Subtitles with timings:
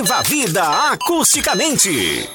[0.00, 0.62] Viva a vida
[0.92, 2.26] acusticamente.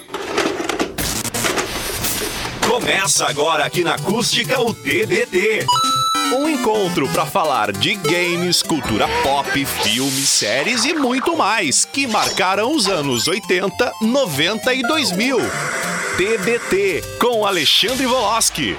[2.67, 5.65] Começa agora aqui na Acústica o TBT.
[6.37, 12.71] Um encontro para falar de games, cultura pop, filmes, séries e muito mais que marcaram
[12.71, 15.39] os anos 80, 90 e 2000.
[16.17, 18.77] TBT com Alexandre Voloski.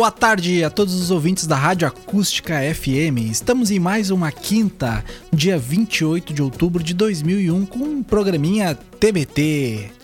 [0.00, 3.30] Boa tarde a todos os ouvintes da Rádio Acústica FM.
[3.30, 9.99] Estamos em mais uma quinta, dia 28 de outubro de 2001, com um programinha TBT.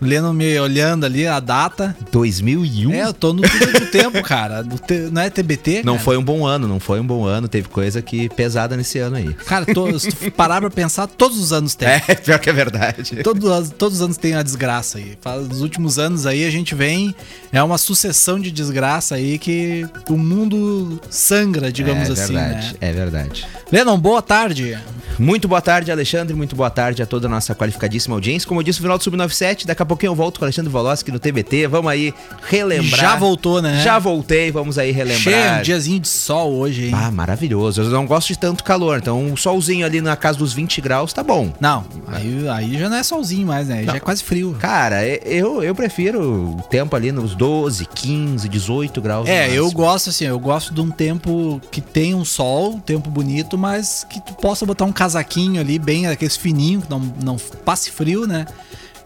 [0.00, 1.96] Lendo me olhando ali a data.
[2.12, 2.92] 2001?
[2.92, 4.64] É, eu tô no túnel do tempo, cara.
[5.10, 5.82] Não é TBT?
[5.84, 6.04] Não cara?
[6.04, 7.48] foi um bom ano, não foi um bom ano.
[7.48, 9.34] Teve coisa que pesada nesse ano aí.
[9.34, 11.88] Cara, to- se tu parar pra pensar, todos os anos tem.
[12.08, 13.16] É, pior que é verdade.
[13.22, 15.18] Todos, os- todos os anos tem a desgraça aí.
[15.48, 17.14] Nos últimos anos aí a gente vem.
[17.52, 22.74] É uma sucessão de desgraça aí que o mundo sangra, digamos é assim, verdade, né?
[22.80, 23.46] é verdade.
[23.72, 24.78] Lennon, boa tarde.
[25.18, 26.34] Muito boa tarde, Alexandre.
[26.34, 28.46] Muito boa tarde a toda a nossa qualificadíssima audiência.
[28.46, 30.70] Como eu disse, no final do Sub-97, daqui a pouquinho eu volto com o Alexandre
[30.70, 31.66] Voloski no TBT.
[31.66, 32.14] Vamos aí
[32.46, 33.00] relembrar.
[33.00, 33.82] Já voltou, né?
[33.82, 35.20] Já voltei, vamos aí relembrar.
[35.20, 36.92] Cheio, um diazinho de sol hoje, hein?
[36.94, 37.82] Ah, maravilhoso.
[37.82, 41.12] Eu não gosto de tanto calor, então um solzinho ali na casa dos 20 graus
[41.12, 41.52] tá bom.
[41.60, 43.78] Não, aí, aí já não é solzinho mais, né?
[43.78, 44.56] Aí Já é quase frio.
[44.60, 49.28] Cara, eu, eu prefiro o tempo ali nos 12, 15, 18 graus.
[49.28, 53.10] É, eu gosto assim, eu gosto de um tempo que tem um sol, um tempo
[53.10, 57.36] bonito, mas que tu possa botar um casaquinho ali, bem aqueles fininho, que não, não
[57.64, 58.46] passe frio, né?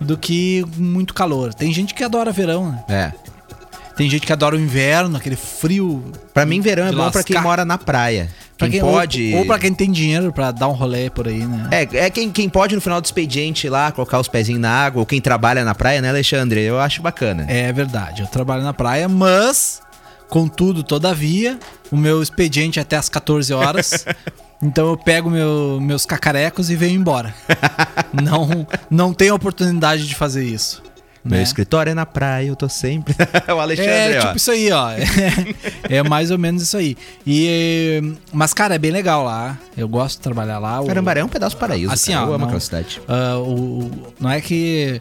[0.00, 1.55] Do que muito calor.
[1.55, 2.84] Tem gente que adora verão, né?
[2.89, 3.12] É.
[3.97, 6.03] Tem gente que adora o inverno, aquele frio.
[6.34, 8.28] Pra mim, verão é bom pra quem mora na praia.
[8.59, 9.34] Pra Quem, quem, ou- pode.
[9.34, 11.69] Ou, pra quem tem dinheiro pra dar um rolê por aí, né?
[11.70, 14.70] É, é quem, quem pode no final do expediente ir lá, colocar os pezinhos na
[14.70, 16.61] água, ou quem trabalha na praia, né, Alexandre?
[16.62, 17.44] Eu acho bacana.
[17.48, 19.83] É verdade, eu trabalho na praia, mas,
[20.33, 21.58] contudo, todavia,
[21.91, 24.06] o meu expediente é até às 14 horas.
[24.62, 27.34] então eu pego meu- meus cacarecos e venho embora.
[28.15, 30.82] não, não tenho oportunidade de fazer isso.
[31.22, 31.43] Meu né?
[31.43, 33.15] escritório é na praia, eu tô sempre.
[33.47, 34.22] o Alexandre, É ó.
[34.22, 34.91] tipo isso aí, ó.
[34.91, 36.97] É, é mais ou menos isso aí.
[37.26, 39.59] E, mas, cara, é bem legal lá.
[39.76, 40.82] Eu gosto de trabalhar lá.
[40.84, 41.93] Carambaré é um pedaço paraíso.
[41.93, 42.25] Assim, cara.
[42.25, 43.03] ó, eu amo aquela cidade.
[43.06, 45.00] O, o- não é que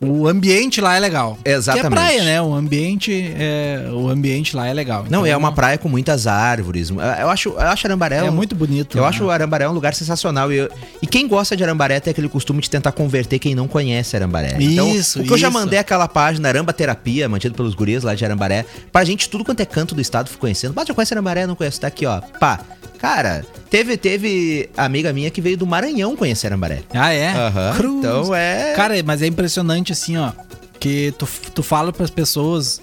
[0.00, 1.36] o ambiente lá é legal.
[1.44, 1.80] Exatamente.
[1.82, 2.40] Que é praia, né?
[2.42, 5.02] O ambiente, é, o ambiente lá é legal.
[5.10, 6.90] Não, Então, é uma praia com muitas árvores.
[6.90, 8.18] Eu acho, eu acho Arambaré.
[8.18, 8.96] É um- muito bonito.
[8.96, 9.08] Eu né?
[9.08, 10.52] acho o Arambaré um lugar sensacional.
[10.52, 10.70] E, eu-
[11.02, 14.56] e quem gosta de Arambaré tem aquele costume de tentar converter quem não conhece Arambaré.
[14.60, 15.58] Então, Isso, o que eu já isso.
[15.58, 19.60] mandei aquela página Aramba Terapia, mantido pelos guris lá de Arambaré, pra gente tudo quanto
[19.60, 20.72] é canto do estado ficar conhecendo.
[20.76, 21.46] Mas já conhece Arambaré?
[21.46, 21.80] Não conhece?
[21.80, 22.20] Tá aqui, ó.
[22.38, 22.60] Pá.
[22.98, 26.82] Cara, teve, teve amiga minha que veio do Maranhão conhecer Arambaré.
[26.92, 27.32] Ah, é?
[27.76, 27.98] Cruz.
[27.98, 28.74] Então é.
[28.74, 30.32] Cara, mas é impressionante assim, ó.
[30.80, 32.80] Que tu, tu fala pras pessoas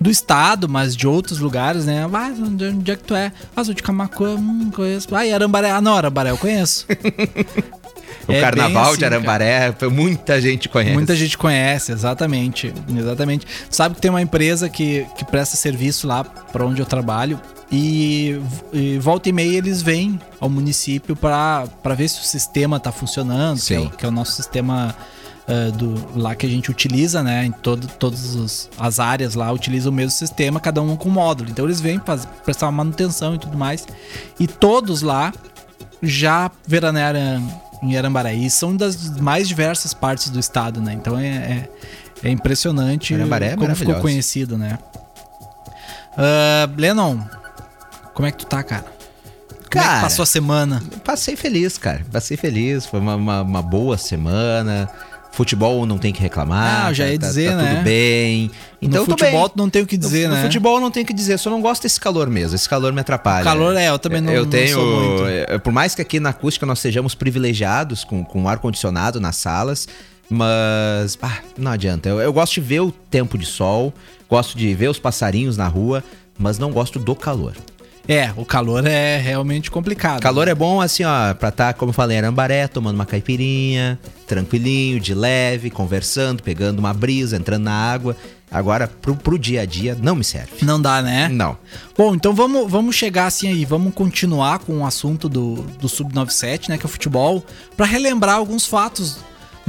[0.00, 2.08] do estado, mas de outros lugares, né?
[2.12, 3.32] Ah, onde, onde é que tu é?
[3.54, 5.14] Ah, sou de Camacuã, hum, conheço.
[5.14, 5.70] Ah, e Arambaré?
[5.70, 6.86] Ah, não, Arambaré eu conheço.
[8.26, 10.94] o é carnaval bem de assim, Arambaré, muita gente conhece.
[10.94, 12.72] Muita gente conhece, exatamente.
[12.94, 13.46] Exatamente.
[13.68, 17.38] Sabe que tem uma empresa que, que presta serviço lá pra onde eu trabalho
[17.70, 18.40] e,
[18.72, 21.64] e volta e meia eles vêm ao município pra
[21.96, 24.94] ver se o sistema tá funcionando, que é, o- que é o nosso sistema
[25.48, 27.44] ah, do, lá que a gente utiliza, né?
[27.46, 31.50] Em todo, todas os- as áreas lá utilizam o mesmo sistema, cada um com módulo.
[31.50, 33.86] Então eles vêm faz, prestar uma manutenção e tudo mais.
[34.38, 35.32] E todos lá
[36.02, 37.42] já veranearam
[37.82, 38.34] em Arambaré.
[38.34, 40.92] E são das mais diversas partes do estado, né?
[40.92, 41.68] Então é, é,
[42.24, 44.78] é impressionante Arambaré é como ficou conhecido, né?
[46.16, 47.18] Ah, Lennon,
[48.14, 48.84] como é que tu tá, cara?
[49.70, 50.82] Como é que passou a semana?
[51.04, 52.04] Passei feliz, cara.
[52.10, 52.86] Passei feliz.
[52.86, 54.90] Foi uma, uma, uma boa semana.
[55.32, 56.86] Futebol não tem que reclamar.
[56.86, 57.74] Ah, já ia tá- dizer, tá né?
[57.76, 58.50] Tudo bem.
[58.82, 59.52] Então no futebol bem.
[59.56, 60.40] não tem o que dizer, no, né?
[60.40, 62.56] No futebol não tem o que dizer, só não gosto desse calor mesmo.
[62.56, 63.42] Esse calor me atrapalha.
[63.42, 64.74] O calor é, eu também não- Eu não tenho.
[64.74, 65.26] sou muito.
[65.26, 69.86] é, Por mais que aqui na acústica nós sejamos privilegiados com, com ar-condicionado nas salas,
[70.28, 71.16] mas.
[71.22, 72.08] ah, não adianta.
[72.08, 73.94] Eu, eu gosto de ver o tempo de sol,
[74.28, 76.02] gosto de ver os passarinhos na rua,
[76.36, 77.54] mas não gosto do calor.
[78.10, 80.20] É, o calor é realmente complicado.
[80.20, 83.96] Calor é bom, assim, ó, pra estar, como eu falei, em Arambaré, tomando uma caipirinha,
[84.26, 88.16] tranquilinho, de leve, conversando, pegando uma brisa, entrando na água.
[88.50, 90.50] Agora, pro, pro dia a dia, não me serve.
[90.62, 91.28] Não dá, né?
[91.28, 91.56] Não.
[91.96, 96.68] Bom, então vamos, vamos chegar assim aí, vamos continuar com o assunto do, do Sub-97,
[96.68, 97.44] né, que é o futebol,
[97.76, 99.18] pra relembrar alguns fatos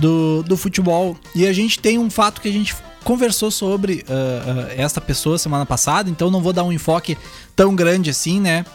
[0.02, 1.16] do, do futebol.
[1.36, 5.38] E a gente tem um fato que a gente conversou sobre ah, ah, esta pessoa
[5.38, 7.18] semana passada, então não vou dar um enfoque
[7.56, 8.66] tão grande assim, né?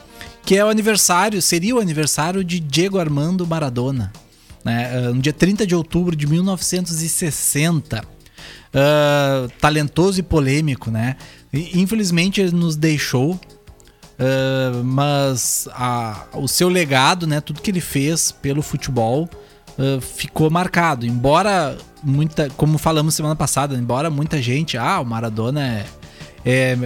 [0.44, 4.12] Que é o aniversário, seria o aniversário de Diego Armando Maradona,
[4.64, 4.92] né?
[4.94, 8.04] ah, no dia 30 de outubro de 1960.
[8.74, 11.16] uh, talentoso e polêmico, né?
[11.52, 17.40] Infelizmente ele nos deixou, uh, mas a, o seu legado, né?
[17.40, 19.28] Tudo que ele fez pelo futebol
[19.78, 21.06] uh, ficou marcado.
[21.06, 25.86] Embora muita, como falamos semana passada, embora muita gente, ah, o Maradona é,
[26.44, 26.78] é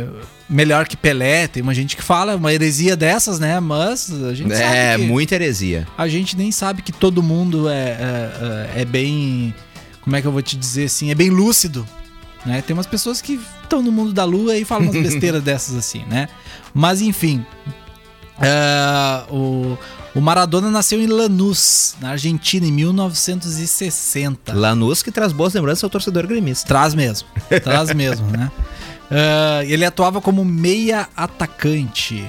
[0.48, 3.60] melhor que Pelé, tem uma gente que fala uma heresia dessas, né?
[3.60, 5.87] Mas a gente é, sabe É, muita heresia.
[5.96, 9.54] a gente nem sabe que todo mundo é, é, é- é bem.
[10.02, 11.10] Como é que eu vou te dizer assim?
[11.10, 11.87] É bem lúcido.
[12.46, 12.62] Né?
[12.62, 16.04] Tem umas pessoas que estão no mundo da lua e falam umas besteiras dessas assim,
[16.08, 16.26] né?
[16.72, 17.44] Mas enfim.
[18.40, 19.22] é,
[20.15, 24.53] o, Maradona nasceu em Lanús, na Argentina, em 1960.
[24.53, 26.67] Lanús que traz boas lembranças ao torcedor gremista.
[26.67, 27.29] Traz mesmo.
[27.62, 28.51] Traz mesmo, né?
[29.11, 32.25] Ah, ele atuava como meia atacante.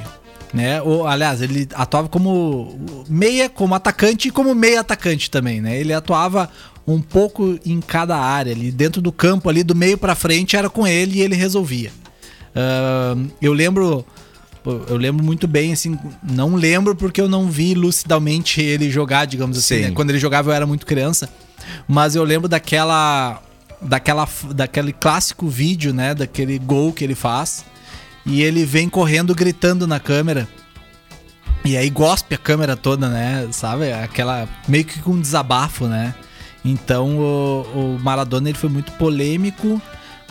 [0.53, 0.81] Né?
[0.81, 5.79] Ou, aliás, ele atuava como meia, como atacante e como meia atacante também, né?
[5.79, 6.49] Ele atuava
[6.85, 10.69] um pouco em cada área ali, dentro do campo ali, do meio pra frente, era
[10.69, 11.91] com ele e ele resolvia.
[12.55, 14.05] Ah, eu lembro.
[14.63, 19.57] Eu lembro muito bem, assim, não lembro porque eu não vi lucidamente ele jogar, digamos
[19.57, 19.81] assim, Sim.
[19.81, 19.91] né?
[19.91, 21.27] Quando ele jogava eu era muito criança,
[21.87, 23.41] mas eu lembro daquela
[23.81, 27.65] daquela daquele clássico vídeo, né, daquele gol que ele faz
[28.25, 30.47] e ele vem correndo gritando na câmera.
[31.63, 33.47] E aí gospe a câmera toda, né?
[33.51, 33.91] Sabe?
[33.91, 36.13] Aquela meio que com um desabafo, né?
[36.63, 39.81] Então o, o Maradona ele foi muito polêmico,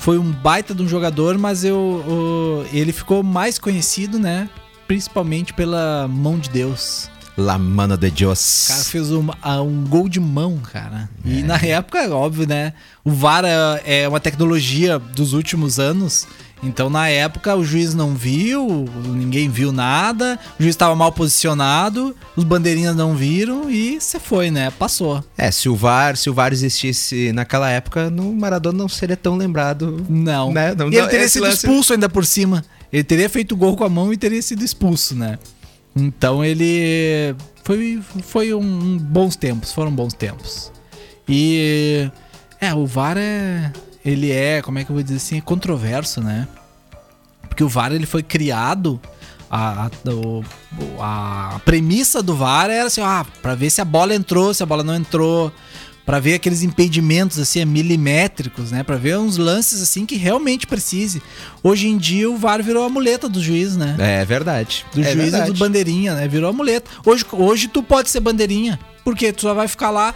[0.00, 4.49] foi um baita de um jogador, mas eu, o- ele ficou mais conhecido, né?
[4.88, 7.08] Principalmente pela mão de Deus.
[7.37, 8.64] La mano de Dios.
[8.64, 9.29] O cara fez um,
[9.62, 11.08] um gol de mão, cara.
[11.25, 12.73] E na época, óbvio, né?
[13.05, 16.26] O VAR é é uma tecnologia dos últimos anos.
[16.62, 22.14] Então, na época, o juiz não viu, ninguém viu nada, o juiz estava mal posicionado,
[22.36, 24.70] os bandeirinhas não viram e você foi, né?
[24.70, 25.24] Passou.
[25.38, 29.36] É, se o VAR, se o VAR existisse naquela época, no Maradona não seria tão
[29.36, 30.04] lembrado.
[30.08, 30.52] Não.
[30.52, 30.74] Né?
[30.74, 32.62] Não- e ele teria sido lance- expulso ainda por cima.
[32.92, 35.38] Ele teria feito gol com a mão e teria sido expulso, né?
[35.96, 37.34] Então ele
[37.64, 40.70] foi, foi um, um bons tempos, foram bons tempos.
[41.28, 42.10] E
[42.60, 43.72] é, o VAR é
[44.05, 46.49] ele é, como é que eu vou dizer assim, é controverso, né?
[47.49, 49.00] Porque o VAR ele foi criado
[49.50, 54.55] a, a, a premissa do VAR era assim, ah, para ver se a bola entrou,
[54.55, 55.52] se a bola não entrou,
[56.11, 58.82] Pra ver aqueles impedimentos assim milimétricos, né?
[58.82, 61.23] Pra ver uns lances assim que realmente precise.
[61.62, 63.94] Hoje em dia o VAR virou a muleta do juiz, né?
[63.97, 64.85] É verdade.
[64.93, 65.52] Do é juiz e verdade.
[65.52, 66.26] do bandeirinha, né?
[66.26, 66.91] Virou a muleta.
[67.06, 68.76] Hoje, hoje tu pode ser bandeirinha.
[69.05, 70.12] Porque tu só vai ficar lá,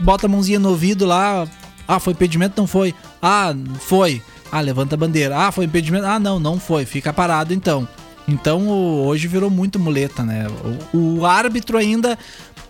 [0.00, 1.46] bota a mãozinha no ouvido lá.
[1.86, 2.54] Ah, foi impedimento?
[2.60, 2.94] Não foi.
[3.20, 4.22] Ah, foi.
[4.50, 5.36] Ah, levanta a bandeira.
[5.36, 6.06] Ah, foi impedimento?
[6.06, 6.84] Ah, não, não foi.
[6.84, 7.86] Fica parado então.
[8.26, 10.46] Então hoje virou muito muleta, né?
[10.94, 12.18] O, o árbitro ainda,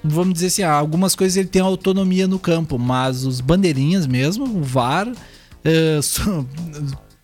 [0.02, 4.44] vamos dizer assim, ah, algumas coisas ele tem autonomia no campo, mas os bandeirinhas mesmo,
[4.44, 5.06] o VAR,
[6.02, 6.46] so-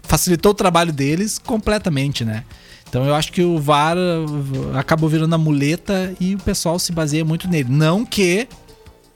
[0.04, 2.44] facilitou o trabalho deles completamente, né?
[2.88, 6.90] Então eu acho que o VAR eh, acabou virando a muleta e o pessoal se
[6.92, 7.68] baseia muito nele.
[7.70, 8.48] Não que.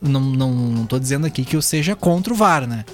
[0.01, 2.85] Não, não, não tô dizendo aqui que eu seja contra o VAR, né?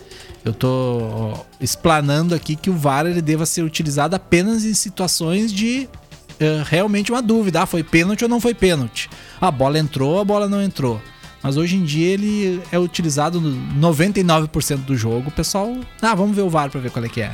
[0.44, 5.88] Eu tô explanando aqui que o VAR ele deva ser utilizado apenas em situações de
[6.38, 7.62] eh, realmente uma dúvida.
[7.62, 9.10] Ah, foi pênalti ou não foi pênalti?
[9.40, 11.00] A bola entrou, a bola não entrou.
[11.42, 13.50] Mas hoje em dia ele é utilizado no
[13.80, 15.28] 99% do jogo.
[15.28, 17.32] O pessoal, ah, vamos ver o VAR pra ver qual é que é.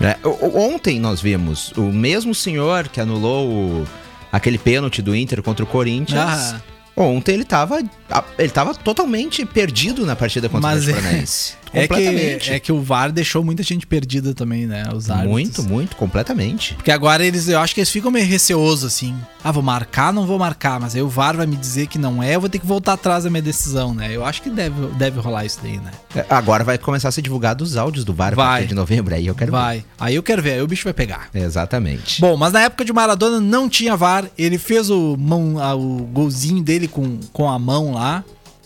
[0.00, 0.18] É,
[0.54, 3.86] ontem nós vimos o mesmo senhor que anulou o-
[4.32, 6.18] aquele pênalti do Inter contra o Corinthians.
[6.54, 6.60] Ah.
[6.96, 11.02] Ontem ele tava, a- ele tava totalmente perdido na partida contra Mas o é- Atlético
[11.02, 11.54] Paranaense.
[11.74, 12.52] É que, Completamente.
[12.52, 14.84] é que o VAR deixou muita gente perdida também, né?
[14.94, 15.30] Os árbitros.
[15.32, 16.74] muito, muito, completamente.
[16.74, 19.14] Porque agora eles, eu acho que eles ficam meio receosos assim.
[19.42, 22.22] Ah, vou marcar, não vou marcar, mas aí o VAR vai me dizer que não
[22.22, 24.08] é, eu vou ter que voltar atrás da minha decisão, né?
[24.14, 25.90] Eu acho que deve, deve rolar isso daí, né?
[26.14, 28.46] É, Agora vai começar a ser divulgado os áudios do VAR a Vai.
[28.60, 29.84] partir de novembro, aí eu quero vai.
[29.98, 31.28] Aí eu quero ver, aí o bicho vai pegar.
[31.32, 31.42] ver.
[31.42, 32.20] Exatamente.
[32.20, 34.24] Bom, mas na época de Maradona não tinha VAR.
[34.38, 38.24] Ele fez o, mão, ah, o golzinho dele com, com a mão lá.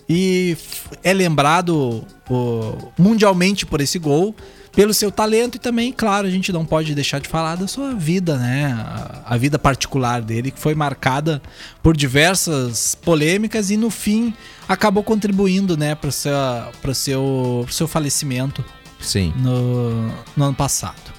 [0.09, 0.57] E
[1.05, 4.35] é lembrado o, mundialmente por esse gol,
[4.73, 7.95] pelo seu talento e também, claro, a gente não pode deixar de falar da sua
[7.95, 8.73] vida, né?
[8.73, 11.43] A, a vida particular dele, que foi marcada
[11.83, 14.33] por diversas polêmicas e no fim
[14.69, 16.33] acabou contribuindo, né, para o seu,
[16.81, 18.65] pro seu, pro seu falecimento
[19.01, 19.33] Sim.
[19.37, 21.19] no, no ano passado.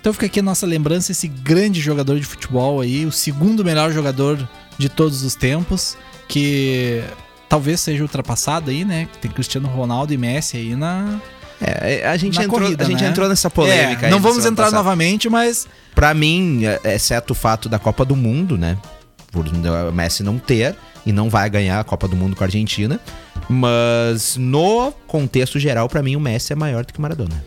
[0.00, 3.92] Então fica aqui a nossa lembrança, esse grande jogador de futebol aí, o segundo melhor
[3.92, 4.48] jogador
[4.78, 5.98] de todos os tempos,
[6.28, 7.02] que
[7.48, 9.08] talvez seja ultrapassado aí, né?
[9.20, 11.20] Tem Cristiano Ronaldo e Messi aí na,
[11.60, 13.08] É, a gente, na entrou, corrida, a gente né?
[13.10, 14.02] entrou nessa polêmica.
[14.02, 14.76] É, aí não vamos entrar passada.
[14.76, 18.76] novamente, mas Pra mim, é- exceto o fato da Copa do Mundo, né?
[19.32, 22.46] Por o Messi não ter e não vai ganhar a Copa do Mundo com a
[22.46, 23.00] Argentina.
[23.48, 27.44] Mas no contexto geral, pra mim, o Messi é maior do que o Maradona.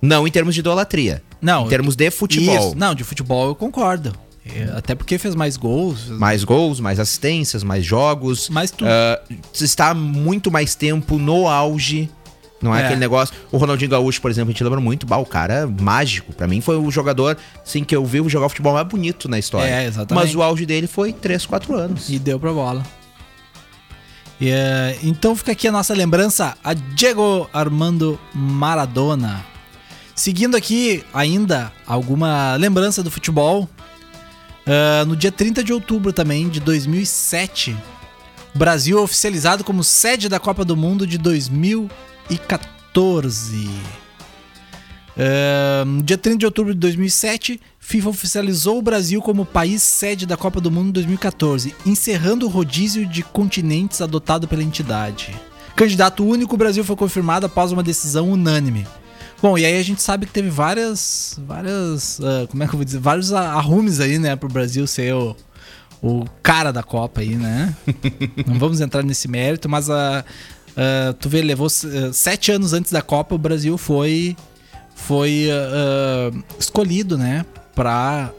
[0.00, 1.22] Não em termos de idolatria.
[1.40, 2.68] Não, Em termos de futebol.
[2.68, 4.12] Isso, não, de futebol eu concordo.
[4.44, 6.08] É, Até porque fez mais gols.
[6.08, 8.48] Mais gols, mais assistências, mais jogos.
[8.48, 8.88] Mais tudo.
[8.90, 9.20] Ah,
[9.54, 12.10] está muito mais tempo no auge.
[12.60, 12.84] Não é, É.
[12.84, 13.34] aquele negócio.
[13.50, 15.06] O Ronaldinho Gaúcho, por exemplo, a gente lembra muito.
[15.06, 16.32] Bah, o cara é mágico.
[16.32, 19.68] Pra mim foi o jogador, assim, que eu vi jogar futebol mais bonito na história.
[19.68, 20.24] É, exatamente.
[20.26, 22.08] Mas o auge dele foi 3, 4 anos.
[22.08, 22.82] E deu pra bola.
[24.40, 29.44] E, é, então fica aqui a nossa lembrança a Diego Armando Maradona.
[30.14, 33.68] Seguindo aqui ainda alguma lembrança do futebol.
[34.66, 37.76] Ah, no dia 30 de outubro também de 2007,
[38.54, 43.70] o Brasil é oficializado como sede da Copa do Mundo de 2014.
[45.18, 50.26] Ah, no dia 30 de outubro de 2007, FIFA oficializou o Brasil como país sede
[50.26, 55.34] da Copa do Mundo 2014, encerrando o rodízio de continentes adotado pela entidade.
[55.74, 58.86] Candidato único, o Brasil foi confirmado após uma decisão unânime.
[59.42, 61.36] Bom, e aí a gente sabe que teve várias.
[61.44, 62.20] várias.
[62.20, 63.00] ah, como é que eu vou dizer?
[63.00, 65.36] Vários arrumes aí, né, pro Brasil ser o,
[66.00, 67.74] o cara da Copa aí, né?
[68.46, 70.24] Não vamos entrar nesse mérito, mas a.
[70.76, 74.36] ah, tu vê, levou ah, sete anos antes da Copa, o Brasil foi
[74.94, 77.44] foi ah, escolhido, né,
[77.74, 78.30] pra,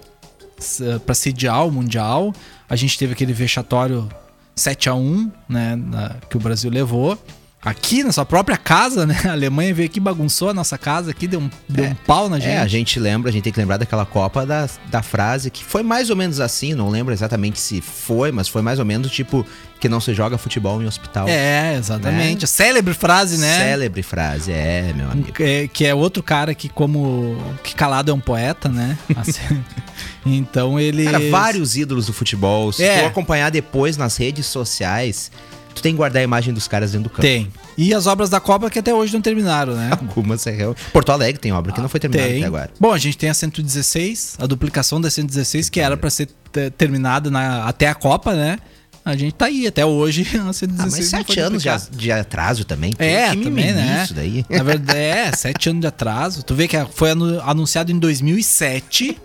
[1.05, 2.33] pra sediar o Mundial.
[2.69, 4.07] A gente teve aquele vexatório
[4.55, 7.17] 7 a 1 né, na- que o Brasil levou.
[7.65, 9.17] Aqui na sua própria casa, né?
[9.25, 12.37] A Alemanha veio aqui, bagunçou a nossa casa aqui, deu um, deu um pau na
[12.37, 12.51] gente.
[12.51, 15.63] É, a gente lembra, a gente tem que lembrar daquela Copa da, da frase que
[15.63, 19.09] foi mais ou menos assim, não lembro exatamente se foi, mas foi mais ou menos
[19.11, 19.45] tipo
[19.79, 21.27] que não se joga futebol em hospital.
[21.27, 22.45] É, exatamente.
[22.45, 23.57] A célebre frase, né?
[23.57, 25.31] Célebre frase, é, meu amigo.
[25.39, 27.37] É, que é outro cara que, como.
[27.63, 28.97] que calado é um poeta, né?
[29.15, 29.61] Assim,
[30.25, 31.03] então ele.
[31.05, 32.71] Cara, vários ídolos do futebol.
[32.71, 33.01] Se É.
[33.01, 35.29] tu acompanhar depois nas redes sociais,
[35.73, 37.21] tu tem que guardar a imagem dos caras dentro do campo.
[37.21, 37.51] Tem.
[37.77, 39.89] E as obras da Copa que até hoje não terminaram, né?
[39.99, 40.75] Algumas é real.
[40.91, 42.37] Porto Alegre tem obra que não foi terminada Tem.
[42.39, 42.69] até agora.
[42.79, 46.69] Bom, a gente tem a 116, a duplicação da 116, que era pra ser te-
[46.71, 48.57] terminada na- até a Copa, né?
[49.05, 52.63] A gente tá aí, até hoje a 116 Ah, mas sete anos de, de atraso
[52.63, 52.93] também.
[52.97, 54.01] É, que também, né?
[54.05, 54.45] Isso daí.
[54.49, 56.41] Na verdade, é, sete anos de atraso.
[56.43, 59.17] Tu vê que foi anu- anunciado em 2007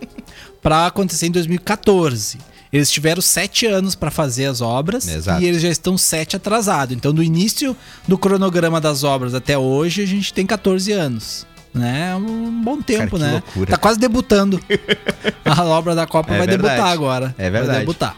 [0.61, 2.37] pra acontecer em 2014.
[2.71, 5.41] Eles tiveram sete anos pra fazer as obras Exato.
[5.41, 6.95] e eles já estão sete atrasados.
[6.95, 7.75] Então, do início
[8.07, 11.47] do cronograma das obras até hoje, a gente tem 14 anos.
[11.73, 12.15] Né?
[12.15, 13.31] Um bom tempo, que né?
[13.33, 13.71] loucura.
[13.71, 14.59] Tá quase debutando.
[15.45, 16.69] A obra da Copa É vai verdade.
[16.75, 17.35] debutar agora.
[17.37, 17.67] É verdade.
[17.71, 18.15] Vai debutar.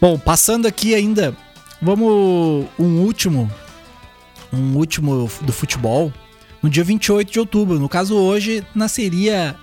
[0.00, 1.36] Bom, passando aqui ainda,
[1.82, 3.50] vamos um último,
[4.52, 6.12] um último do futebol.
[6.62, 9.56] No dia 28 de outubro, no caso hoje, nasceria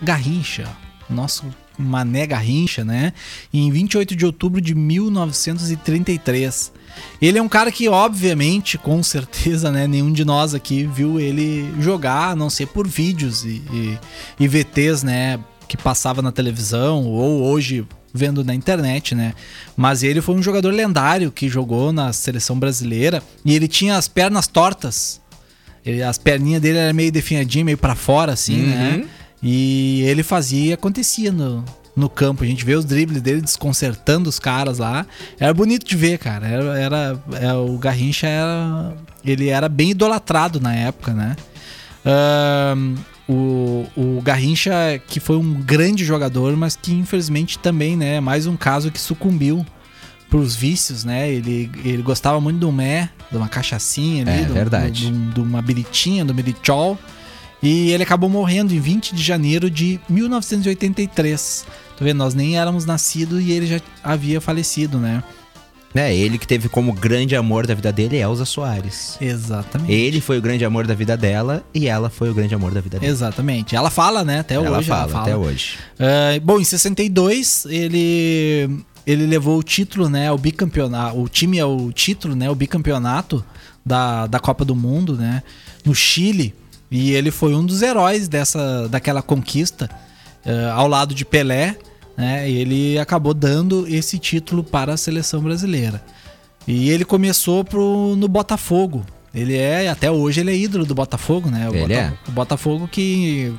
[0.00, 0.68] Garrincha,
[1.08, 1.44] nosso
[1.78, 3.12] Mané Garrincha, né?
[3.52, 6.72] Em 28 de outubro de 1933.
[7.20, 9.86] Ele é um cara que, obviamente, com certeza, né?
[9.86, 13.98] Nenhum de nós aqui viu ele jogar, a não ser por vídeos e, e,
[14.40, 15.38] e VTs, né?
[15.68, 19.32] Que passava na televisão ou hoje vendo na internet, né?
[19.74, 24.06] Mas ele foi um jogador lendário que jogou na seleção brasileira e ele tinha as
[24.06, 25.18] pernas tortas.
[25.84, 29.04] Ele- as perninhas dele eram meio definhadinhas, meio pra fora, assim, né?
[29.42, 31.64] E ele fazia e acontecia no,
[31.96, 32.44] no campo.
[32.44, 35.04] A gente vê os dribles dele desconcertando os caras lá.
[35.38, 36.46] Era bonito de ver, cara.
[36.46, 38.94] Era, era- é, o Garrincha era.
[39.24, 41.36] Ele era bem idolatrado na época, né?
[42.04, 42.94] Ahn,
[43.28, 44.72] o, o Garrincha,
[45.06, 48.16] que foi um grande jogador, mas que infelizmente também, né?
[48.16, 49.64] é Mais um caso que sucumbiu
[50.28, 51.30] pros vícios, né?
[51.30, 54.54] Ele, ele gostava muito do mé, de uma cachaçinha ali, É, do-
[55.00, 56.98] do- de uma biritinha, do mirichol.
[57.62, 61.64] E ele acabou morrendo em 20 de janeiro de 1983.
[61.96, 65.22] Tu vê, nós nem éramos nascidos e ele já havia falecido, né?
[65.94, 69.18] É, ele que teve como grande amor da vida dele Elza Soares.
[69.20, 69.92] Exatamente.
[69.92, 72.80] Ele foi o grande amor da vida dela e ela foi o grande amor da
[72.80, 73.12] vida dele.
[73.12, 73.76] Exatamente.
[73.76, 74.40] Ela fala, né?
[74.40, 75.22] Até ela hoje fala, ela fala.
[75.24, 75.78] até hoje.
[76.00, 81.64] Ah, bom, em 62 ele ele levou o título, né, o bicampeonato, o time é
[81.64, 83.44] o título, né, o bicampeonato
[83.84, 85.42] da, da Copa do Mundo, né,
[85.84, 86.54] no Chile,
[86.92, 89.88] e ele foi um dos heróis dessa daquela conquista
[90.44, 91.76] ah, ao lado de Pelé,
[92.16, 96.04] né, e ele acabou dando esse título para a seleção brasileira.
[96.68, 99.04] E ele começou pro, no Botafogo.
[99.34, 101.68] Ele é, até hoje ele é ídolo do Botafogo, né?
[101.68, 102.12] O, Ele é.
[102.28, 103.52] o Botafogo que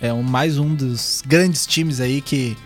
[0.00, 2.56] é um, mais um dos grandes times aí que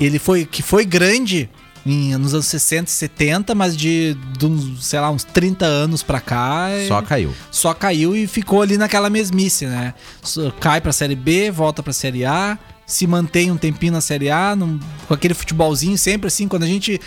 [0.00, 1.50] ele foi que foi grande
[1.86, 6.02] em, nos anos 60 e 70, mas de, de uns, sei lá, uns 30 anos
[6.02, 7.34] pra cá, Só caiu.
[7.50, 9.94] só caiu e ficou ali naquela mesmice, né?
[10.60, 14.54] Cai pra Série B, volta pra Série A, se mantém um tempinho na Série A,
[14.56, 14.78] num-
[15.08, 17.00] com aquele futebolzinho, sempre assim, quando a gente.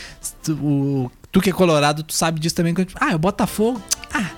[0.50, 2.74] O, tu que é colorado, tu sabe disso também.
[3.00, 3.82] Ah, é o Botafogo.
[4.14, 4.30] Ah,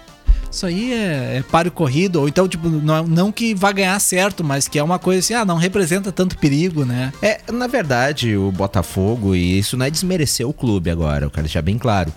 [0.52, 2.18] isso aí é, é páreo corrido.
[2.22, 5.34] Ou então, tipo, não, não que vá ganhar certo, mas que é uma coisa assim,
[5.34, 7.12] ah, não representa tanto perigo, né?
[7.22, 11.44] É, na verdade, o Botafogo, e isso não é desmerecer o clube agora, eu quero
[11.44, 12.12] deixar bem claro.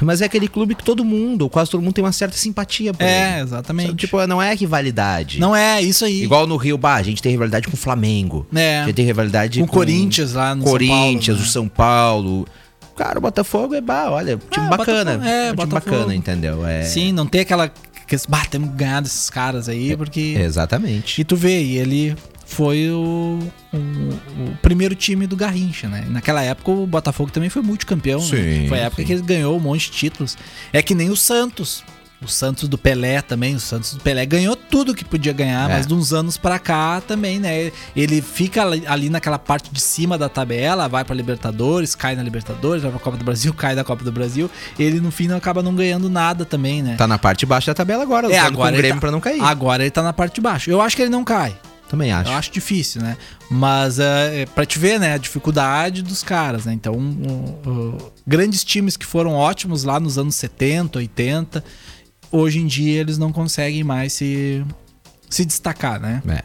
[0.00, 3.04] Mas é aquele clube que todo mundo, quase todo mundo tem uma certa simpatia por
[3.04, 3.42] É, ele.
[3.42, 3.86] exatamente.
[3.88, 5.38] Sabe, Tipo, não é rivalidade.
[5.38, 6.22] Não é, isso aí.
[6.24, 8.44] Igual no Rio, bah, a gente tem rivalidade com o Flamengo.
[8.52, 8.80] É.
[8.80, 11.44] A gente tem rivalidade Com o Corinthians lá no São Corinthians, Paulo, né?
[11.48, 12.48] o São Paulo.
[12.96, 15.12] Cara, o Botafogo é, bah, olha, time Ah, bacana.
[15.18, 16.66] Botafogo, é, um time bacana, entendeu?
[16.66, 17.68] É, Sim, não tem aquela.
[18.06, 20.36] Que, bah, temos que ganhar desses caras aí, porque.
[20.38, 21.20] Exatamente.
[21.20, 22.14] E tu vê, e ele
[22.46, 23.38] foi o,
[23.72, 26.04] o, o primeiro time do Garrincha, né?
[26.08, 28.26] Naquela época o Botafogo também foi multicampeão, né?
[28.26, 29.06] Sim, Foi a época sim.
[29.06, 30.36] que ele ganhou um monte de títulos.
[30.72, 31.82] É que nem o Santos.
[32.24, 35.74] O Santos do Pelé também, o Santos do Pelé ganhou tudo que podia ganhar, É.
[35.74, 37.70] mas de uns anos pra cá também, né?
[37.94, 42.82] Ele fica ali, naquela parte de cima da tabela, vai pra Libertadores, cai na Libertadores,
[42.82, 44.50] vai pra Copa do Brasil, cai da Copa do Brasil.
[44.78, 46.96] Ele no fim não acaba não ganhando nada também, né?
[46.96, 49.10] Tá na parte de baixo da tabela agora, É, lutando com o Grêmio tá- pra
[49.10, 49.40] não cair.
[49.42, 50.70] Agora ele tá na parte de baixo.
[50.70, 51.56] Eu acho que ele não cai.
[51.86, 52.30] Também acho.
[52.30, 53.16] Eu acho difícil, né?
[53.50, 56.72] Mas é, é pra te ver, né, a dificuldade dos caras, né?
[56.72, 61.62] Então, um, um, grandes times que foram ótimos lá nos anos 70, 80,
[62.36, 64.64] hoje em dia eles não conseguem mais se,
[65.30, 66.22] se destacar, né?
[66.28, 66.42] É.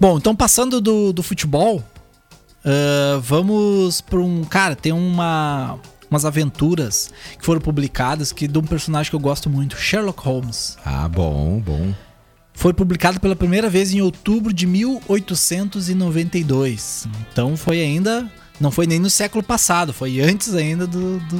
[0.00, 1.82] Bom, então passando do, do futebol,
[2.66, 4.42] ah, vamos para um.
[4.44, 5.78] Cara, tem uma.
[6.08, 10.78] Umas aventuras que foram publicadas que de um personagem que eu gosto muito, Sherlock Holmes.
[10.84, 11.92] Ah, bom, bom.
[12.54, 17.08] Foi publicado pela primeira vez em outubro de 1892.
[17.32, 18.30] Então foi ainda.
[18.60, 21.36] Não foi nem no século passado, foi antes ainda do, do,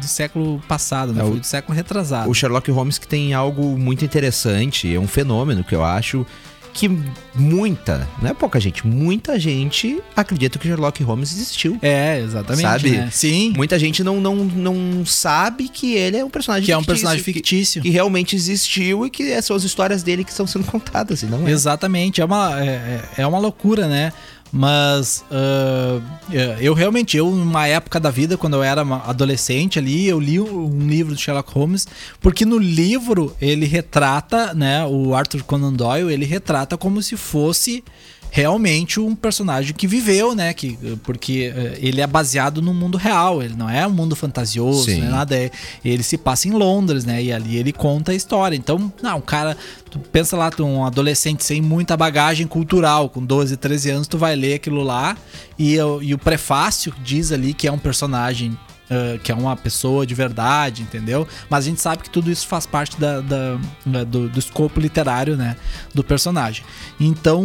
[0.00, 1.22] do século passado, né?
[1.22, 2.28] É, Foi do século retrasado.
[2.30, 6.26] O Sherlock Holmes que tem algo muito interessante, é um fenômeno que eu acho
[6.74, 6.88] que
[7.34, 11.76] muita, não é pouca gente, muita gente acredita que Sherlock Holmes existiu.
[11.82, 12.62] É, exatamente.
[12.62, 12.90] Sabe?
[12.90, 13.08] né?
[13.10, 13.52] Sim.
[13.56, 16.94] Muita gente não, não, não sabe que ele é um personagem Que é um fictício,
[16.94, 17.82] personagem que- fictício.
[17.82, 21.48] Que, realmente existiu e que são as histórias dele que estão sendo contadas, e não
[21.48, 21.50] é.
[21.50, 24.12] Exatamente, é uma, é, é- é uma loucura, né?
[24.52, 30.18] Mas é, eu realmente, eu, numa época da vida, quando eu era adolescente ali, eu
[30.18, 31.86] li um, livro do Sherlock Holmes,
[32.20, 37.84] porque no livro ele retrata, né, o Arthur Conan Doyle, ele retrata como se fosse
[38.30, 40.52] realmente um personagem que viveu, né?
[40.52, 44.84] Que, porque eh, ele é baseado no mundo real, ele não é um mundo fantasioso,
[44.84, 45.02] Sim.
[45.02, 45.36] é nada.
[45.36, 45.50] é-
[45.84, 47.22] ele se passa em Londres, né?
[47.22, 48.56] E ali ele conta a história.
[48.56, 49.56] Então, não, um cara,
[49.90, 54.18] tu pensa lá, tu, um adolescente sem muita bagagem cultural, com 12, 13 anos, tu
[54.18, 55.16] vai ler aquilo lá
[55.58, 58.56] e, e o prefácio diz ali que é um personagem.
[58.90, 61.26] Ah, que é uma pessoa de verdade, entendeu?
[61.50, 64.80] Mas a gente sabe que tudo isso faz parte da, da- da- do, do escopo
[64.80, 65.56] literário, né?
[65.94, 66.64] Do personagem.
[66.98, 67.42] Então,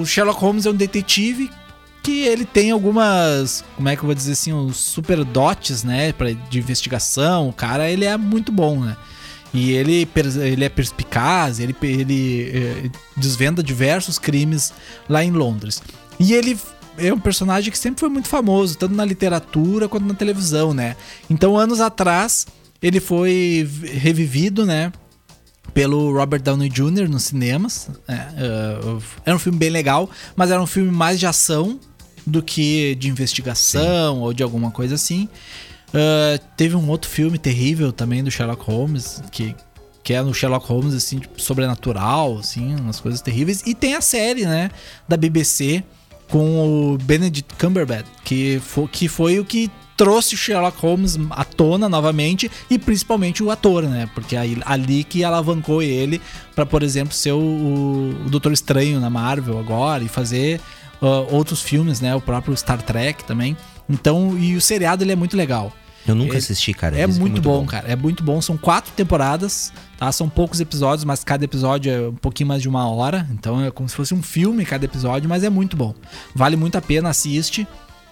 [0.00, 1.50] o Sherlock Holmes é um detetive
[2.02, 6.12] que ele tem algumas, como é que eu vou dizer assim, uns super dotes, né,
[6.12, 7.48] pra, de investigação.
[7.48, 8.94] O cara, ele é muito bom, né?
[9.54, 10.06] E ele,
[10.42, 14.72] ele é perspicaz, ele, ele eh, desvenda diversos crimes
[15.08, 15.80] lá em Londres.
[16.18, 16.58] E ele
[16.98, 20.96] é um personagem que sempre foi muito famoso, tanto na literatura quanto na televisão, né?
[21.28, 22.46] Então, anos atrás,
[22.80, 24.92] ele foi revivido, né?
[25.74, 27.08] pelo Robert Downey Jr.
[27.08, 27.90] nos cinemas.
[28.06, 31.80] É, uh, era um filme bem legal, mas era um filme mais de ação
[32.24, 35.28] do que de investigação ou de alguma coisa assim.
[35.88, 39.54] Uh, teve um outro filme terrível também do Sherlock Holmes, que,
[40.02, 43.62] que é no Sherlock Holmes, assim, tipo, sobrenatural, assim, umas coisas terríveis.
[43.66, 44.70] E tem a série, né,
[45.08, 45.82] da BBC
[46.28, 51.88] com o Benedict Cumberbatch, que, fo que foi o que trouxe Sherlock Holmes à tona
[51.88, 54.08] novamente e principalmente o ator, né?
[54.14, 56.20] Porque aí, ali que alavancou ele
[56.54, 60.60] pra, por exemplo, ser o, o Doutor Estranho na Marvel agora e fazer
[61.00, 62.14] uh, outros filmes, né?
[62.14, 63.56] O próprio Star Trek também.
[63.88, 65.72] Então, e o seriado ele é muito legal.
[66.06, 66.98] Eu nunca É- assisti, cara.
[66.98, 67.88] É dizem que muito, bom, cara.
[67.88, 68.40] É muito bom.
[68.40, 70.12] São quatro temporadas, tá?
[70.12, 73.26] São poucos episódios, mas cada episódio é um pouquinho mais de uma hora.
[73.30, 75.94] Então é como se fosse um filme cada episódio, mas é muito bom.
[76.34, 77.66] Vale muito a pena, assiste.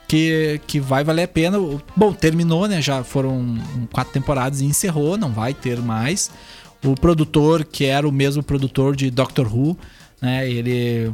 [0.08, 1.58] Que, que vai valer a pena.
[1.96, 2.82] Bom, terminou, né?
[2.82, 3.56] Já foram
[3.92, 6.30] quatro temporadas e encerrou, não vai ter mais.
[6.84, 9.76] O produtor, que era o mesmo produtor de Doctor Who,
[10.20, 10.50] né?
[10.50, 11.10] Ele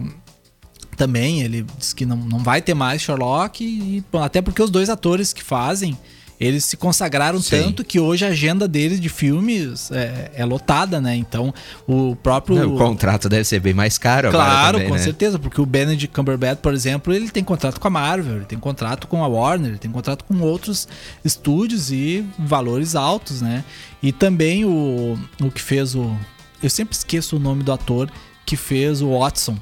[0.97, 4.71] também, ele disse que não, não vai ter mais Sherlock, e, bom, até porque os
[4.71, 5.97] dois atores que fazem,
[6.41, 7.63] eles se consagraram Sim.
[7.63, 11.17] tanto que hoje a agenda deles de filmes é, é lotada, né?
[11.17, 11.53] Então,
[11.87, 12.57] o próprio...
[12.57, 14.99] Não, o contrato deve ser bem mais caro agora Claro, com né?
[14.99, 18.59] certeza, porque o Benedict Cumberbatch, por exemplo, ele tem contrato com a Marvel, ele tem
[18.59, 20.87] contrato com a Warner, ele tem contrato com outros
[21.25, 23.65] estúdios e valores altos, né?
[24.01, 26.17] E também o, o que fez o...
[26.63, 28.09] Eu sempre esqueço o nome do ator
[28.47, 29.57] que fez o Watson,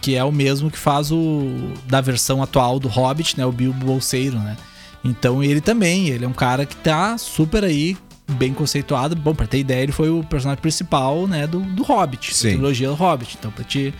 [0.00, 1.72] que é o mesmo que faz o...
[1.86, 3.46] da versão atual do Hobbit, né?
[3.46, 4.56] O Bilbo Bolseiro, né?
[5.02, 7.96] Então ele também, ele é um cara que tá super aí
[8.28, 9.16] bem conceituado.
[9.16, 12.48] Bom, pra ter ideia, ele foi o personagem principal, né, do, do Hobbit, Sim.
[12.48, 13.36] da trilogia do Hobbit.
[13.38, 13.94] Então, pra te,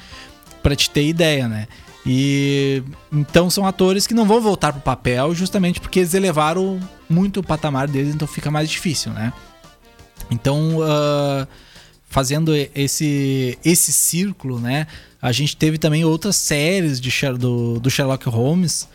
[0.63, 1.67] pra te ter ideia, né?
[2.05, 2.83] E
[3.13, 7.43] então são atores que não vão voltar pro papel justamente porque eles elevaram muito o
[7.43, 9.33] patamar deles, então fica mais difícil, né?
[10.31, 11.47] Então, ah,
[12.09, 14.87] fazendo esse esse círculo, né?
[15.21, 18.89] A gente teve também outras séries de do, do Sherlock Holmes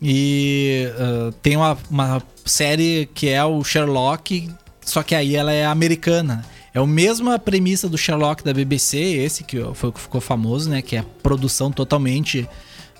[0.00, 4.48] e ah, tem uma, uma série que é o Sherlock,
[4.82, 6.44] só que aí ela é americana.
[6.74, 10.68] É a mesma premissa do Sherlock da BBC, esse que foi o que ficou famoso,
[10.68, 10.82] né?
[10.82, 12.46] Que é produção totalmente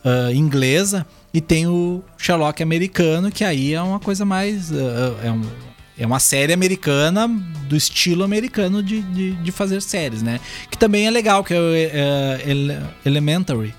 [0.04, 1.06] ah, inglesa.
[1.35, 4.72] E tem o Sherlock americano, que aí é uma coisa mais.
[4.72, 5.42] ah, é, um-
[5.98, 7.26] é uma série americana
[7.68, 10.40] do estilo americano de, de, de fazer séries, né?
[10.70, 13.74] Que também é legal, que é o Ele- Elementary.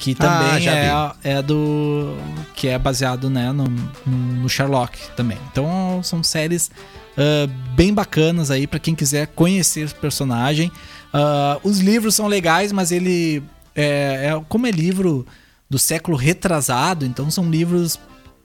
[0.00, 2.16] Que também Ah, é, é do.
[2.56, 3.64] que é baseado né, no,
[4.06, 5.36] no Sherlock também.
[5.52, 6.70] Então são séries
[7.18, 10.72] ah, bem bacanas aí pra quem quiser conhecer o personagem.
[11.12, 13.42] Ah, os livros são legais, mas ele.
[13.76, 15.26] É, é- como é livro
[15.68, 17.98] do século retrasado, então são livros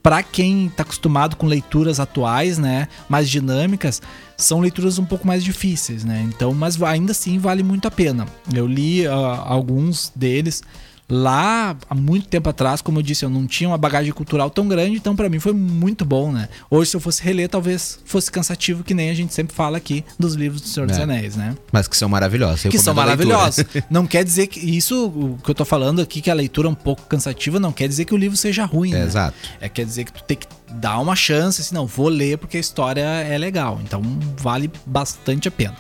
[0.04, 4.00] para quem tá acostumado com leituras atuais, né, mais dinâmicas,
[4.38, 6.24] são leituras um pouco mais difíceis, né?
[6.28, 8.28] Então, mas ainda assim vale muito a pena.
[8.54, 10.62] Eu li ah, alguns deles
[11.08, 14.68] lá há muito tempo atrás, como eu disse, eu não tinha uma bagagem cultural tão
[14.68, 16.50] grande, então para mim foi muito bom, né?
[16.70, 20.04] Hoje se eu fosse reler, talvez fosse cansativo, que nem a gente sempre fala aqui
[20.18, 21.04] dos livros do Senhor dos É.
[21.04, 21.56] Anéis, né?
[21.72, 22.64] Mas que são maravilhosos.
[22.72, 23.64] que são maravilhosos.
[23.90, 26.72] Não quer dizer que isso, o que eu tô falando aqui, que a leitura é
[26.72, 29.06] um pouco cansativa, não quer dizer que o livro seja ruim, É, né?
[29.06, 29.38] exato.
[29.62, 32.58] É quer dizer que tu tem que dar uma chance, assim, não, vou ler porque
[32.58, 33.80] a história é legal.
[33.84, 34.02] Então
[34.38, 35.76] vale bastante a pena.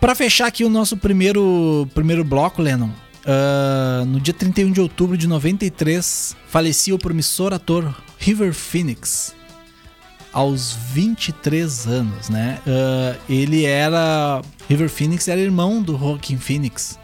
[0.00, 2.90] Pra fechar aqui o nosso primeiro, primeiro bloco, Lennon,
[3.26, 9.34] ah, no dia 31 de outubro de 93, falecia o promissor ator River Phoenix,
[10.32, 12.58] aos 23 anos, né?
[12.66, 14.42] Ah, ele era.
[14.68, 16.98] River Phoenix era irmão do Joaquin Phoenix,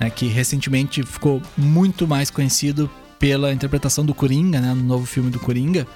[0.00, 0.10] né?
[0.10, 4.74] que recentemente ficou muito mais conhecido pela interpretação do Coringa, né?
[4.74, 5.86] No novo filme do Coringa.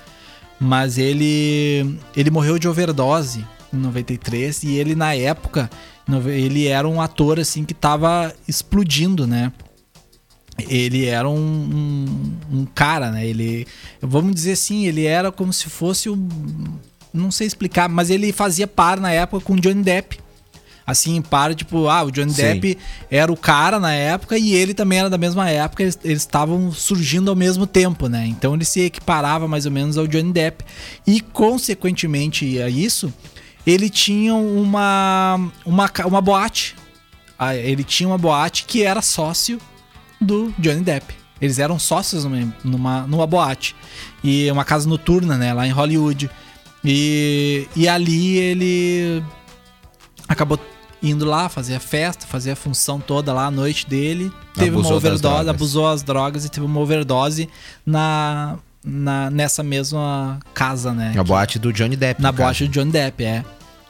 [0.59, 5.69] Mas ele, ele morreu de overdose em 93 e ele, na época,
[6.27, 9.53] ele era um ator assim que tava explodindo, né?
[10.69, 13.27] ele era um, um, um cara, né?
[13.27, 13.67] Ele,
[14.01, 16.29] vamos dizer assim, ele era como se fosse um,
[17.13, 20.19] não sei explicar, mas ele fazia par na época com o Johnny Depp.
[20.87, 22.43] Assim, par, tipo, ah, o Johnny Sim.
[22.43, 22.79] Depp
[23.11, 26.71] era o cara na época e ele também era da mesma época, eles eles estavam
[26.71, 28.25] surgindo ao mesmo tempo, né?
[28.29, 30.65] Então ele se equiparava mais ou menos ao Johnny Depp.
[31.05, 33.13] E, consequentemente a isso,
[33.67, 36.77] ele tinha uma, uma, uma boate.
[37.39, 39.61] Ah, Ele tinha uma boate que era sócio
[40.21, 41.15] do Johnny Depp.
[41.41, 43.77] Eles eram sócios numa, numa, numa boate.
[44.25, 45.53] E uma casa noturna, né?
[45.53, 46.31] Lá em Hollywood.
[46.85, 49.23] E, e ali ele
[50.29, 50.59] acabou
[51.03, 54.33] indo lá, fazia festa, fazia a função toda lá, a noite dele.
[54.55, 57.49] Teve Abusou uma overdose, abusou as drogas e teve uma overdose
[57.85, 61.13] na, na, nessa mesma casa, né?
[61.19, 62.23] A boate do Johnny Depp.
[62.23, 62.47] Na no caso.
[62.47, 63.45] boate do Johnny Depp, é.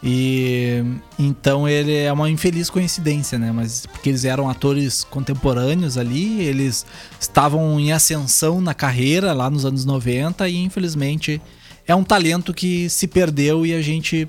[0.08, 0.84] E
[1.18, 3.50] então ele é uma infeliz coincidência, né?
[3.50, 6.86] Mas porque eles eram atores contemporâneos ali, eles
[7.18, 11.42] estavam em ascensão na carreira lá nos anos 90 e infelizmente
[11.84, 14.28] é um talento que se perdeu e a gente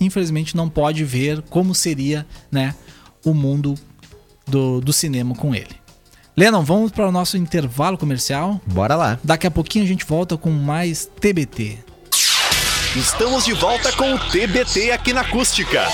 [0.00, 2.74] infelizmente não pode ver como seria, né,
[3.24, 3.76] o mundo
[4.44, 5.76] do, do cinema com ele.
[6.36, 8.60] Lennon, vamos para o nosso intervalo comercial.
[8.66, 9.18] Bora lá.
[9.22, 11.78] Daqui a pouquinho a gente volta com mais TBT.
[12.96, 15.86] Estamos de volta com o TBT aqui na Acústica.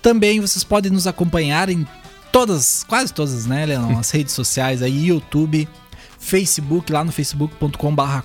[0.02, 1.88] Também vocês podem nos acompanhar em
[2.30, 3.98] todas, quase todas, né, Leon?
[3.98, 5.66] As redes sociais aí, YouTube,
[6.18, 8.20] Facebook, lá no facebook.com.br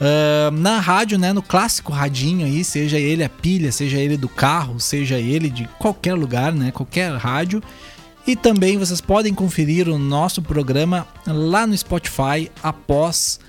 [0.00, 4.28] Ah, na rádio, né, no clássico radinho aí, seja ele a pilha, seja ele do
[4.28, 7.62] carro, seja ele de qualquer lugar, né, qualquer rádio.
[8.26, 13.40] E também vocês podem conferir o nosso programa lá no Spotify após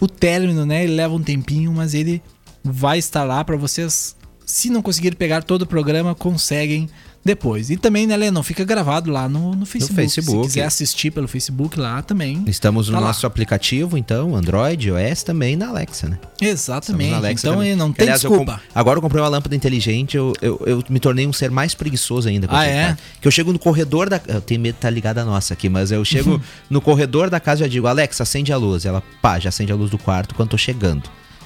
[0.00, 0.84] o término, né?
[0.84, 2.22] Ele leva um tempinho, mas ele
[2.62, 4.16] vai estar lá para vocês.
[4.46, 6.88] Se não conseguir pegar todo o programa, conseguem
[7.24, 7.70] depois.
[7.70, 9.94] E também, né, Lennon, fica gravado lá no, no Facebook.
[9.94, 10.42] Facebook.
[10.44, 12.42] Se quiser assistir pelo Facebook lá também.
[12.46, 13.06] Estamos no Tá lá.
[13.08, 16.18] nosso aplicativo, então, Android, iOS, também na Alexa, né?
[16.40, 17.14] Exatamente.
[17.14, 17.76] Alexa então também.
[17.76, 18.54] não tem aliás, eu desculpa.
[18.54, 21.74] com- agora eu comprei uma lâmpada inteligente, eu, eu, eu me tornei um ser mais
[21.74, 22.46] preguiçoso ainda.
[22.50, 22.82] Ah, é?
[22.82, 22.98] cara.
[23.20, 24.20] Que eu chego no corredor da...
[24.26, 27.38] Eu tenho medo de estar ligada a nossa aqui, mas eu chego no corredor da
[27.38, 28.84] casa e já digo, Alexa, acende a luz.
[28.84, 31.02] Ela, pá, já acende a luz do quarto quando tô chegando.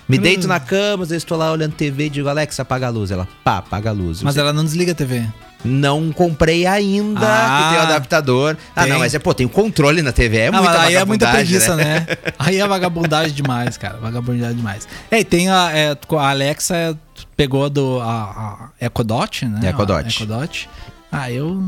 [0.09, 0.23] Me Hum.
[0.23, 3.11] deito na cama, às vezes tô lá olhando TV e digo, Alexa, apaga a luz.
[3.11, 4.23] Ela, pá, apaga a luz.
[4.23, 5.27] Mas Eu ela não desliga a TV.
[5.67, 8.57] Não comprei ainda, Ah, que tem o adaptador.
[8.75, 8.93] Ah, tem.
[8.93, 11.29] não, mas é, pô, tem o controle na TV, é Ah, muita aí é muita
[11.31, 12.07] preguiça, né?
[12.39, 13.97] Aí é vagabundagem demais, cara.
[13.97, 14.87] Vagabundagem demais.
[15.11, 16.97] É, e tem a, é, a Alexa
[17.37, 19.61] pegou do a, a Echo Dot, né?
[20.09, 20.69] Echo Dot.
[21.11, 21.63] Ah, eu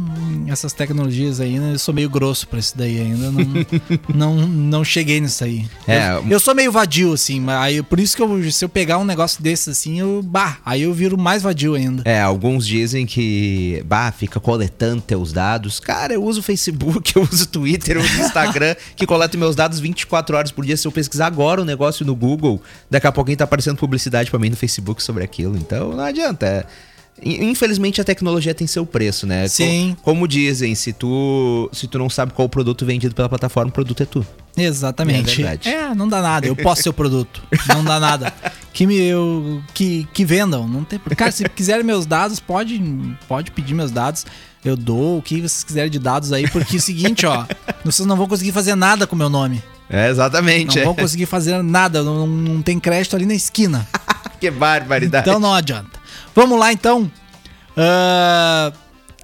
[0.49, 3.45] essas tecnologias aí, né, eu sou meio grosso pra isso daí ainda, não,
[4.37, 5.67] não, não cheguei nisso aí.
[5.87, 8.69] É, eu, eu sou meio vadio assim, mas aí por isso que eu, se eu
[8.69, 12.03] pegar um negócio desse assim, eu, bah, aí eu viro mais vadio ainda.
[12.05, 15.81] É, alguns dizem que, bah, fica coletando teus dados.
[15.81, 19.79] Cara, eu uso Facebook, eu uso Twitter, eu uso o Instagram, que coleta meus dados
[19.79, 20.77] 24 horas por dia.
[20.77, 24.39] Se eu pesquisar agora um negócio no Google, daqui a pouquinho tá aparecendo publicidade pra
[24.39, 25.57] mim no Facebook sobre aquilo.
[25.57, 26.47] Então, não adianta.
[26.47, 26.65] é.
[27.23, 29.47] In- Infelizmente a tecnologia tem seu preço, né?
[29.49, 29.97] Sim.
[30.03, 34.03] Como, dizem, se tu, se tu não sabe qual produto vendido pela plataforma, o produto
[34.03, 34.25] é tu.
[34.57, 35.31] Exatamente.
[35.33, 35.69] É verdade.
[35.69, 36.47] É, não dá nada.
[36.47, 37.43] Eu posso ser o produto.
[37.69, 38.33] Não dá nada.
[38.73, 40.67] Que me eu, que, que vendam.
[40.69, 40.99] Não tem.
[41.17, 42.81] Cara, se quiserem meus dados, pode,
[43.29, 44.27] pode pedir meus dados.
[44.65, 47.45] Eu dou o que vocês quiserem de dados aí, porque é o seguinte, ó.
[47.85, 49.63] Vocês não vão conseguir fazer nada com meu nome.
[49.89, 50.77] É, exatamente.
[50.79, 52.03] Não vão conseguir fazer nada.
[52.03, 53.87] Não, não tem crédito ali na esquina.
[54.41, 55.29] Que barbaridade.
[55.29, 55.98] Então não adianta.
[56.39, 57.11] Vamos lá então.
[57.77, 58.73] Ah,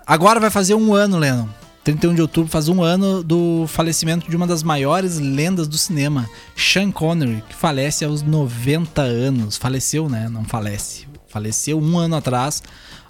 [0.05, 1.47] agora vai fazer um ano, Lennon.
[1.85, 6.29] 31 de outubro faz um ano do falecimento de uma das maiores lendas do cinema,
[6.57, 9.57] Sean Connery, que falece aos 90 anos.
[9.57, 10.29] Faleceu, né?
[10.29, 11.07] Não falece.
[11.29, 12.65] Faleceu um ano atrás,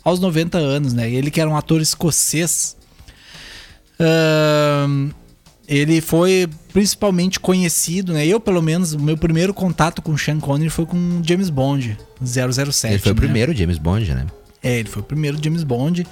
[0.05, 1.11] aos 90 anos, né?
[1.11, 2.77] Ele que era um ator escocês.
[3.99, 5.13] Ahn,
[5.67, 8.27] ele foi principalmente conhecido, né?
[8.27, 12.93] Eu, pelo menos, o meu primeiro contato com Sean Connery foi com James Bond, 007.
[12.93, 13.21] Ele foi o né?
[13.21, 14.27] primeiro James Bond, né?
[14.63, 16.07] É, ele foi o primeiro James Bond.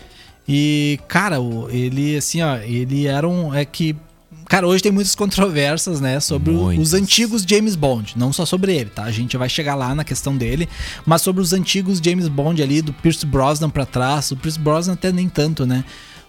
[0.49, 1.37] E, cara,
[1.71, 3.55] ele, assim, ó, ele era um.
[3.55, 3.95] É que.
[4.49, 6.89] Cara, hoje tem muitas controvérsias, né, sobre Muitas.
[6.89, 8.15] os antigos James Bond.
[8.17, 9.05] Não só sobre ele, tá?
[9.05, 10.69] A gente vai chegar lá na questão dele.
[11.07, 14.31] Mas sobre os antigos James Bond ali, do Pierce Brosnan pra trás.
[14.31, 15.85] O Pierce Brosnan até nem tanto, né?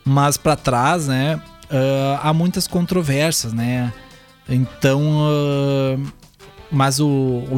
[0.06, 1.42] Mas pra trás, né?
[1.74, 3.92] Ah, há muitas controvérsias, né?
[4.48, 5.02] Então.
[5.22, 6.24] ah,
[6.72, 7.58] mas o, o.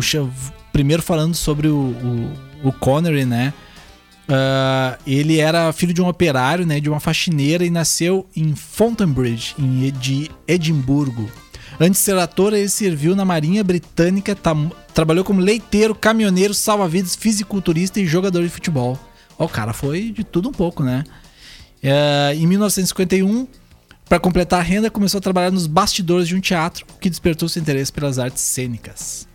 [0.71, 1.77] Primeiro falando sobre o,
[2.63, 3.53] o, o Connery, né?
[4.27, 9.55] Ah, ele era filho de um operário, né, de uma faxineira e nasceu em Fontainebridge,
[9.57, 11.29] em, de Edimburgo.
[11.79, 14.35] Antes de ser ator, ele serviu na Marinha Britânica,
[14.93, 18.97] trabalhou como leiteiro, caminhoneiro, salva-vidas, fisiculturista e jogador de futebol.
[19.37, 21.03] O cara foi de tudo um pouco, né?
[21.83, 23.45] É, em 1951,
[24.07, 27.61] para completar a renda, começou a trabalhar nos bastidores de um teatro, que despertou seu
[27.61, 29.27] interesse pelas artes cênicas.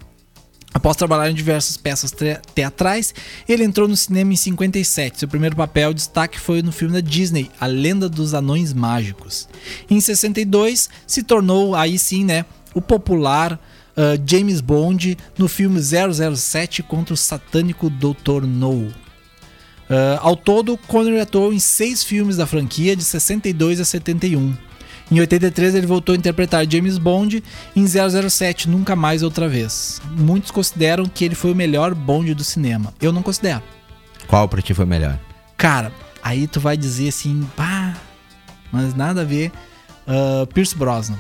[0.73, 2.15] Após trabalhar em diversas peças
[2.55, 3.13] teatrais,
[3.49, 5.19] ele entrou no cinema em 57.
[5.19, 9.49] Seu primeiro papel destaque foi no filme da Disney, A Lenda dos Anões Mágicos.
[9.91, 13.59] Em 62, se tornou aí sim, né, o popular
[13.97, 18.47] ah, James Bond no filme 007 contra o satânico Dr.
[18.47, 18.89] No.
[19.91, 24.55] Ah, ao todo, Connery atuou em seis filmes da franquia, de 62 a 71.
[25.11, 27.43] Em 83, ele voltou a interpretar James Bond
[27.75, 30.01] em 007, Nunca Mais Outra Vez.
[30.13, 32.95] Muitos consideram que ele foi o melhor Bond do cinema.
[33.01, 33.61] Eu não considero.
[34.29, 35.19] Qual pra ti foi melhor?
[35.57, 35.91] Cara,
[36.23, 37.97] aí tu vai dizer assim, pá,
[38.71, 39.51] mas nada a ver.
[40.07, 41.19] Ah, Pierce Brosnan.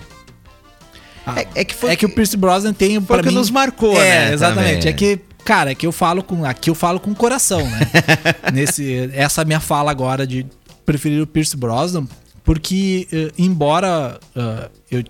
[1.26, 3.28] Ah, É, é que foi é que o Pierce Brosnan tem Foi pra o que
[3.30, 3.34] mim...
[3.34, 4.78] nos marcou, é, né, exatamente.
[4.78, 4.88] também.
[4.88, 7.80] É que, cara, é que eu falo com aqui eu falo com o coração, né?
[8.52, 10.46] Nesse essa minha fala agora de
[10.84, 12.06] preferir o Pierce Brosnan,
[12.44, 15.04] porque eh, embora eh, eu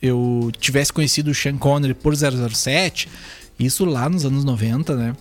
[0.00, 3.08] eu tivesse conhecido o Sean Connery por 007,
[3.58, 5.16] isso lá nos anos 90, né?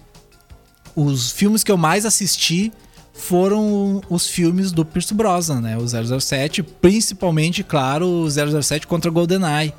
[0.95, 2.71] Os filmes que eu mais assisti
[3.13, 5.77] foram os filmes do Pierce Brosnan, né?
[5.77, 9.73] O 007, principalmente, claro, o 007 contra GoldenEye,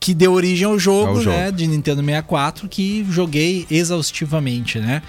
[0.00, 1.36] que deu origem ao jogo, Ao jogo.
[1.36, 5.02] né, de Nintendo 64, que joguei exaustivamente, né?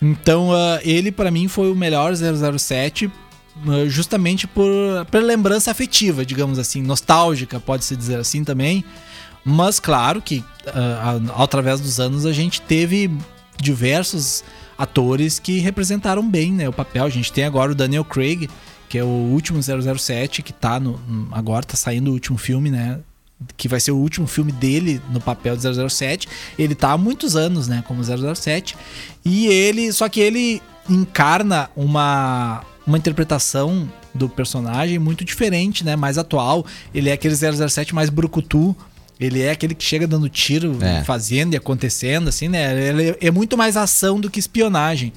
[0.00, 3.10] Então, ah, ele pra mim foi o melhor 007
[3.66, 8.84] ah, justamente por, por lembrança afetiva, digamos assim, nostálgica, pode-se dizer assim também.
[9.44, 13.10] Mas claro que a- através dos anos a gente teve
[13.60, 14.44] diversos
[14.76, 17.04] atores que representaram bem né, o papel.
[17.04, 18.48] A gente tem agora o Daniel Craig,
[18.88, 21.00] que é o último 007, que tá no.
[21.32, 23.00] Agora tá saindo o último filme, né?
[23.56, 26.28] Que vai ser o último filme dele no papel de 007.
[26.58, 28.76] Ele tá há muitos anos, né, como 007.
[29.24, 36.16] E ele, só que ele encarna uma uma interpretação do personagem muito diferente, né, mais
[36.16, 36.64] atual.
[36.94, 38.74] Ele é aquele 007 mais brucutu,
[39.20, 41.04] ele é aquele que chega dando tiro, É.
[41.04, 42.88] fazendo e acontecendo, assim, né?
[42.88, 45.12] Ele é muito mais ação do que espionagem.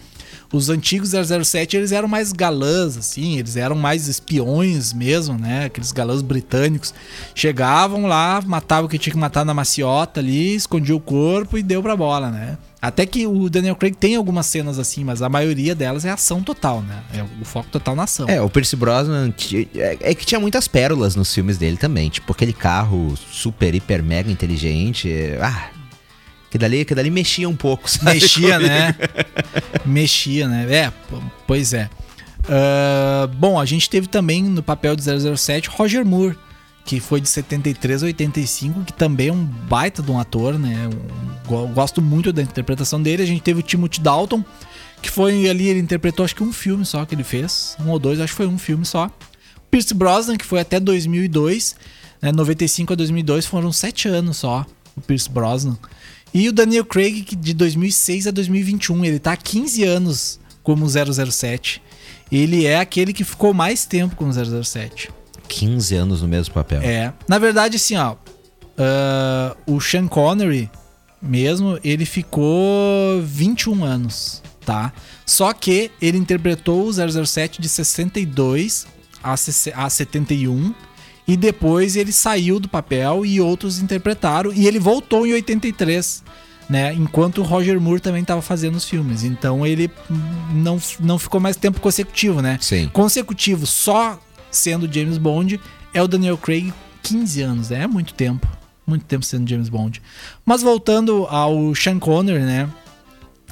[0.52, 5.66] Os antigos 007, eles eram mais galãs, assim, eles eram mais espiões mesmo, né?
[5.66, 6.94] Aqueles galãs britânicos.
[7.34, 11.64] Chegavam lá, matavam o que tinha que matar na maciota ali, escondia o corpo e
[11.64, 12.58] deu pra bola, né?
[12.82, 16.42] Até que o Daniel Craig tem algumas cenas assim, mas a maioria delas é ação
[16.42, 17.04] total, né?
[17.14, 18.28] É o foco total na ação.
[18.28, 19.32] É, o Percy Brosnan
[19.76, 22.10] é, é que tinha muitas pérolas nos filmes dele também.
[22.10, 25.12] Tipo, aquele carro super, hiper, mega inteligente.
[25.12, 25.70] é, Ah,
[26.52, 28.20] que dali, que dali mexia um pouco, sabe?
[28.20, 28.70] Mexia, comigo.
[28.70, 28.96] né?
[29.86, 30.68] Mexia, né?
[30.72, 30.94] É,
[31.48, 31.90] pois é.
[32.48, 36.38] Ah, bom, a gente teve também no papel de 007 Roger Moore,
[36.86, 40.88] que foi de 73 a 85, que também é um baita de um ator, né?
[40.88, 43.24] Um- go- gosto muito da interpretação dele.
[43.24, 44.44] A gente teve o Timothy Dalton,
[45.02, 48.00] que foi ali, ele interpretou acho que um filme só que ele fez, um ou
[48.00, 49.10] dois, acho que foi um filme só.
[49.70, 51.76] Pierce Brosnan, que foi até 2002,
[52.22, 52.32] né?
[52.32, 54.66] 95 a 2002 foram sete anos só,
[54.98, 55.78] o Pierce Brosnan.
[56.34, 60.88] E o Daniel Craig, que de 2006 a 2021, ele tá há 15 anos como
[60.88, 61.82] 007.
[62.32, 65.10] Ele é aquele que ficou mais tempo como 007.
[65.48, 66.82] 15 anos no mesmo papel.
[66.82, 67.12] É.
[67.28, 68.16] Na verdade, assim, ó.
[68.78, 70.70] ah, o Sean Connery
[71.22, 74.92] mesmo, ele ficou 21 anos, tá?
[75.26, 76.94] Só que ele interpretou o
[77.26, 78.88] 007 de 62
[79.22, 80.74] a, sesse- a 71
[81.32, 86.22] e depois ele saiu do papel e outros interpretaram e ele voltou em 83,
[86.70, 86.94] né?
[86.94, 89.24] Enquanto o Roger Moore também estava fazendo os filmes.
[89.24, 89.90] Então ele
[90.54, 92.58] não, não ficou mais tempo consecutivo, né?
[92.60, 92.90] Sim.
[92.92, 94.20] consecutivo só
[94.52, 95.58] sendo James Bond
[95.94, 97.84] é o Daniel Craig 15 anos, né?
[97.84, 98.46] é muito tempo.
[98.86, 100.02] Muito tempo sendo James Bond.
[100.46, 102.70] Mas voltando ao Sean Connery, né?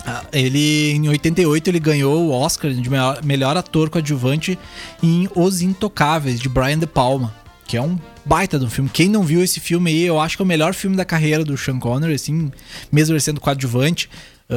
[0.05, 4.59] Ah, Ele, em 88, ele ganhou o Oscar de melhor, melhor ator coadjuvante
[5.01, 7.33] em Os Intocáveis, de Brian De Palma,
[7.69, 8.89] que é um baita de um filme.
[8.91, 11.45] Quem não viu esse filme aí, eu acho que é o melhor filme da carreira
[11.45, 12.51] do Sean Connery, assim,
[12.91, 14.09] mesmo ele sendo coadjuvante.
[14.49, 14.55] Ah,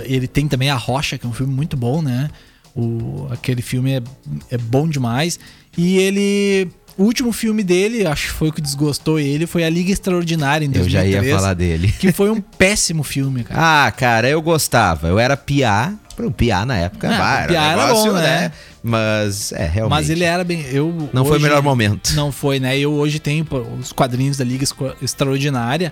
[0.00, 2.30] ah, ele tem também A Rocha, que é um filme muito bom, né?
[2.74, 4.02] O, aquele filme é,
[4.50, 5.38] é bom demais.
[5.76, 6.70] E ele.
[6.96, 10.64] O último filme dele, acho que foi o que desgostou ele, foi A Liga Extraordinária
[10.64, 11.12] em Eu 2003.
[11.12, 11.92] já ia falar dele.
[11.98, 13.86] Que foi um péssimo filme, cara.
[13.86, 15.08] Ah, cara, eu gostava.
[15.08, 15.92] Eu era piá.
[16.16, 17.10] Pro piá na época.
[17.12, 18.52] Ah, bah, piá um era negócio, bom, né?
[18.86, 19.90] Mas, é, realmente.
[19.98, 20.60] Mas ele era bem.
[20.70, 22.12] Eu Não foi o hoje- melhor momento.
[22.14, 22.78] Não foi, né?
[22.78, 23.46] Eu hoje tenho
[23.80, 24.66] os quadrinhos da Liga
[25.00, 25.90] Extraordinária.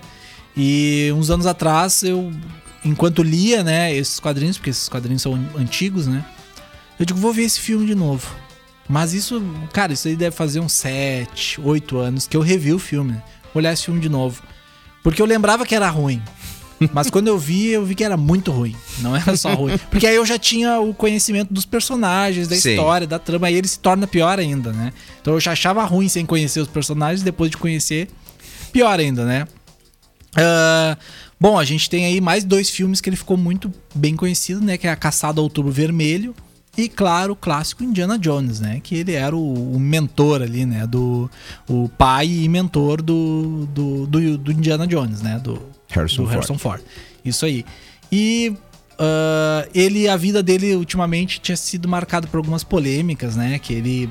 [0.55, 2.31] E uns anos atrás, eu,
[2.85, 6.23] enquanto lia, né, esses quadrinhos, porque esses quadrinhos são an- antigos, né?
[6.99, 8.29] Eu digo, vou ver esse filme de novo.
[8.87, 9.41] Mas isso,
[9.73, 13.13] cara, isso aí deve fazer uns 7, 8 anos que eu revi o filme.
[13.13, 13.23] né?
[13.53, 14.43] Vou olhar esse filme de novo.
[15.01, 16.21] Porque eu lembrava que era ruim.
[16.91, 18.75] Mas quando eu vi, eu vi que era muito ruim.
[18.99, 19.77] Não era só ruim.
[19.89, 22.71] Porque aí eu já tinha o conhecimento dos personagens, da Sim.
[22.71, 23.47] história, da trama.
[23.47, 24.91] Aí ele se torna pior ainda, né?
[25.21, 27.21] Então eu já achava ruim sem conhecer os personagens.
[27.21, 28.07] Depois de conhecer,
[28.71, 29.47] pior ainda, né?
[30.35, 30.97] Ah,
[31.39, 34.77] bom, a gente tem aí mais dois filmes que ele ficou muito bem conhecido, né?
[34.77, 36.35] Que é A Caçada ao Outubro Vermelho
[36.75, 38.79] e, claro, o clássico Indiana Jones, né?
[38.81, 40.87] Que ele era o, o mentor ali, né?
[40.87, 41.29] Do,
[41.69, 45.39] o pai e mentor do, do, do, do Indiana Jones, né?
[45.39, 45.61] Do
[45.93, 46.33] Harrison do Ford.
[46.35, 46.81] Harrison Ford.
[47.23, 47.65] Isso aí.
[48.11, 48.55] E
[48.97, 53.59] ah, ele, a vida dele ultimamente tinha sido marcada por algumas polêmicas, né?
[53.59, 54.09] Que ele.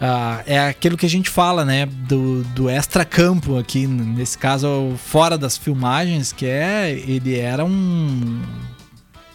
[0.00, 1.86] ah, é aquilo que a gente fala, né?
[1.86, 6.90] Do, do extra-campo aqui, nesse caso, fora das filmagens, que é.
[6.92, 8.42] Ele era um.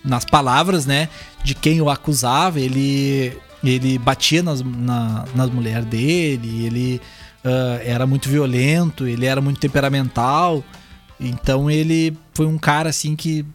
[0.04, 1.10] Nas palavras, né?
[1.43, 3.38] De quem o acusava, ele.
[3.63, 7.02] Ele batia nas, na, nas mulheres dele, ele
[7.45, 10.63] ah, era muito violento, ele era muito temperamental.
[11.21, 13.45] Então ele foi um cara assim que.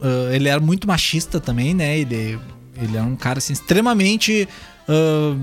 [0.00, 1.98] ah, ele era muito machista também, né?
[1.98, 2.38] Ele,
[2.76, 4.48] ele era um cara assim, extremamente.
[4.88, 5.36] ah,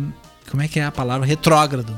[0.50, 1.26] como é que é a palavra?
[1.26, 1.98] Retrógrado.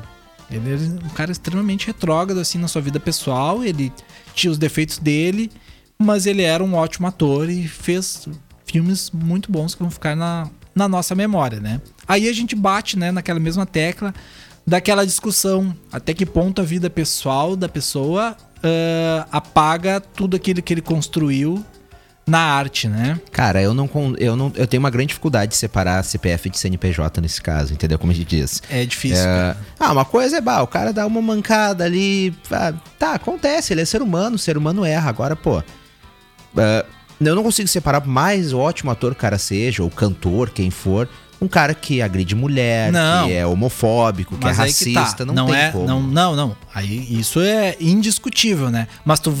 [0.50, 3.64] Ele era um cara extremamente retrógrado assim na sua vida pessoal.
[3.64, 3.92] Ele
[4.34, 5.50] tinha os defeitos dele,
[5.98, 8.28] mas ele era um ótimo ator e fez
[8.64, 11.80] filmes muito bons que vão ficar na, na nossa memória, né?
[12.06, 14.14] Aí a gente bate, né, naquela mesma tecla
[14.66, 20.72] daquela discussão até que ponto a vida pessoal da pessoa ah, apaga tudo aquilo que
[20.72, 21.64] ele construiu
[22.26, 23.20] na arte, né?
[23.30, 23.88] Cara, eu não,
[24.18, 24.52] eu não.
[24.56, 27.98] Eu tenho uma grande dificuldade de separar CPF de CNPJ nesse caso, entendeu?
[27.98, 28.62] Como a gente diz.
[28.68, 29.24] É difícil.
[29.24, 32.34] É, ah, uma coisa é, bah, o cara dá uma mancada ali.
[32.50, 35.08] ah, tá, acontece, ele é ser humano, o ser humano erra.
[35.08, 35.62] Agora, pô.
[36.56, 36.84] ah,
[37.20, 41.08] eu não consigo separar mais ótimo ator o cara seja, ou cantor, quem for,
[41.40, 43.26] um cara que agride mulher, Não.
[43.26, 45.24] que é homofóbico, que é Mas aí que racista, tá.
[45.26, 45.86] não, não tem é, como.
[45.86, 46.56] Não, não, não.
[46.74, 48.88] Aí isso é indiscutível, né?
[49.04, 49.34] Mas tu,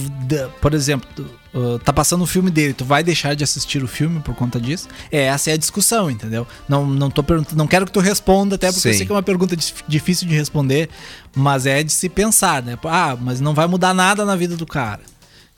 [0.60, 1.26] por exemplo, tu,
[1.58, 4.60] uh, tá passando o filme dele, tu vai deixar de assistir o filme por conta
[4.60, 4.88] disso?
[5.10, 6.46] É, essa é a discussão, entendeu?
[6.68, 8.98] Não, não tô perguntando, não quero que tu responda, até porque eu Sim.
[8.98, 10.90] sei que é uma pergunta dif- difícil de responder,
[11.34, 12.78] mas é de se pensar, né?
[12.84, 15.00] Ah, mas não vai mudar nada na vida do cara.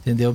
[0.01, 0.35] Entendeu?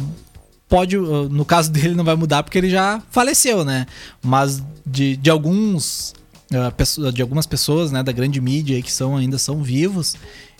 [0.74, 3.86] Pode, uh, no caso dele, não vai mudar porque ele já faleceu, né?
[4.24, 6.15] Mas de, de alguns.
[6.51, 10.15] uh, De algumas pessoas, né, da grande mídia que são, ainda são vivos,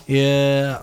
[0.08, 0.78] é,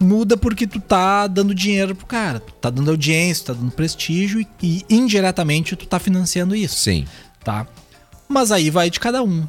[0.00, 3.70] muda porque tu tá dando dinheiro pro cara, tu tá dando audiência, tu tá dando
[3.70, 7.06] prestígio e, e indiretamente tu tá financiando isso Sim.
[7.44, 7.68] tá?
[8.28, 9.46] Mas aí vai de cada um.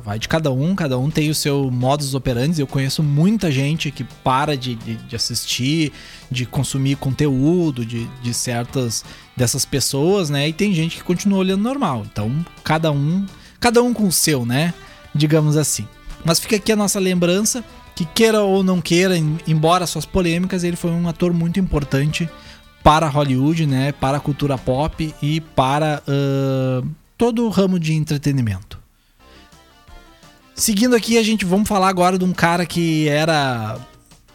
[0.00, 2.60] Vai de cada um, cada um tem o seu modus operandi.
[2.60, 5.92] Eu conheço muita gente que para de, de, de assistir,
[6.30, 9.04] de consumir conteúdo de, de certas
[9.36, 10.48] dessas pessoas, né?
[10.48, 12.06] E tem gente que continua olhando normal.
[12.10, 12.30] Então,
[12.64, 13.26] cada um,
[13.60, 14.72] cada um com o seu, né?
[15.14, 15.86] Digamos assim.
[16.24, 17.64] Mas fica aqui a nossa lembrança
[17.94, 22.28] que queira ou não queira, em- embora suas polêmicas, ele foi um ator muito importante
[22.82, 23.92] para Hollywood, né?
[23.92, 26.82] Para a cultura pop e para ah,
[27.18, 28.81] todo o ramo de entretenimento.
[30.54, 33.78] Seguindo aqui, a gente vamos falar agora de um cara que era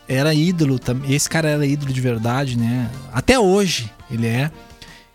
[0.08, 2.90] era ídolo, esse cara era ídolo de verdade, né?
[3.12, 4.50] Até hoje ele é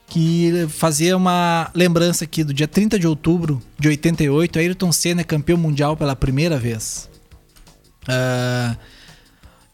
[0.07, 5.25] que fazia uma lembrança aqui do dia 30 de outubro de 88, Ayrton Senna é
[5.25, 7.09] campeão mundial pela primeira vez.
[8.07, 8.77] Ah,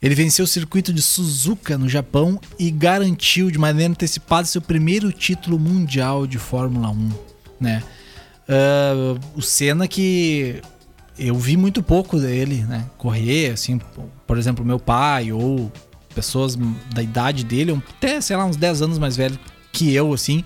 [0.01, 5.11] ele venceu o circuito de Suzuka no Japão e garantiu de maneira antecipada seu primeiro
[5.11, 7.11] título mundial de Fórmula 1,
[7.61, 7.83] né?
[8.49, 10.63] Ah, o Senna que
[11.19, 12.85] eu vi muito pouco dele, né?
[12.97, 13.81] Correr, assim,
[14.27, 15.71] por exemplo, meu pai ou
[16.15, 16.57] pessoas
[16.95, 19.39] da idade dele, até, sei lá, uns 10 anos mais velho
[19.73, 20.45] que eu, assim,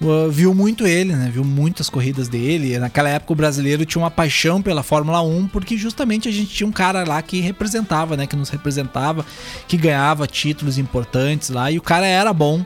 [0.00, 1.30] uh, viu muito ele, né?
[1.32, 2.78] Viu muitas corridas dele.
[2.78, 6.66] Naquela época o brasileiro tinha uma paixão pela Fórmula 1, porque justamente a gente tinha
[6.66, 8.26] um cara lá que representava, né?
[8.26, 9.24] Que nos representava,
[9.66, 12.64] que ganhava títulos importantes lá, e o cara era bom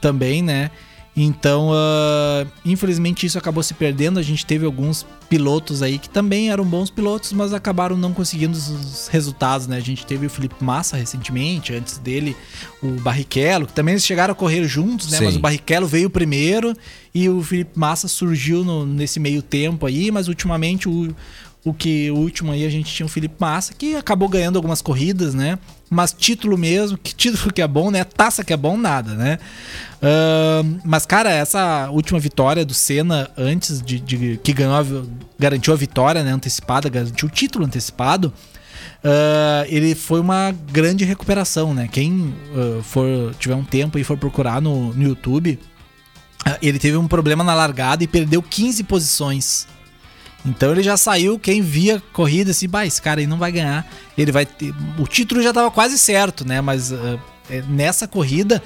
[0.00, 0.70] também, né?
[1.14, 4.18] Então, ah, infelizmente isso acabou se perdendo.
[4.18, 8.56] A gente teve alguns pilotos aí que também eram bons pilotos, mas acabaram não conseguindo
[8.56, 9.76] os resultados, né?
[9.76, 12.34] A gente teve o Felipe Massa recentemente, antes dele
[12.82, 15.18] o Barrichello, que também eles chegaram a correr juntos, né?
[15.18, 15.24] Sim.
[15.24, 16.74] Mas o Barrichello veio primeiro
[17.14, 21.14] e o Felipe Massa surgiu no- nesse meio tempo aí, mas ultimamente o,
[21.64, 24.82] o que o último aí a gente tinha o Felipe Massa, que acabou ganhando algumas
[24.82, 25.58] corridas, né?
[25.88, 28.02] Mas título mesmo, que título que é bom, né?
[28.02, 29.38] Taça que é bom, nada, né?
[30.02, 35.06] Ahn, mas, cara, essa última vitória do Senna, antes de, de- que ganhou,
[35.38, 36.32] garantiu a vitória, né?
[36.32, 38.32] Antecipada, garantiu o título antecipado.
[39.04, 41.88] ah, ele foi uma grande recuperação, né?
[41.90, 45.58] Quem ah, for tiver um tempo e for procurar no, no YouTube,
[46.44, 49.68] ah, ele teve um problema na largada e perdeu 15 posições.
[50.44, 53.86] Então ele já saiu, quem via corrida assim, bah, esse cara aí não vai ganhar.
[54.18, 54.74] Ele vai ter.
[54.98, 56.60] O título já tava quase certo, né?
[56.60, 58.62] Mas é, nessa corrida,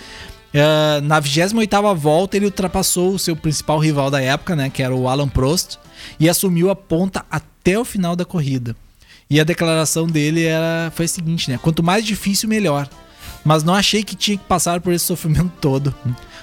[0.55, 4.71] ah, na 28 volta, ele ultrapassou o seu principal rival da época, né?
[4.71, 5.77] Que era o Alan Prost,
[6.19, 8.75] e assumiu a ponta até o final da corrida.
[9.29, 11.59] E a declaração dele era, foi a seguinte, né?
[11.61, 12.89] Quanto mais difícil, melhor.
[13.45, 15.95] Mas não achei que tinha que passar por esse sofrimento todo.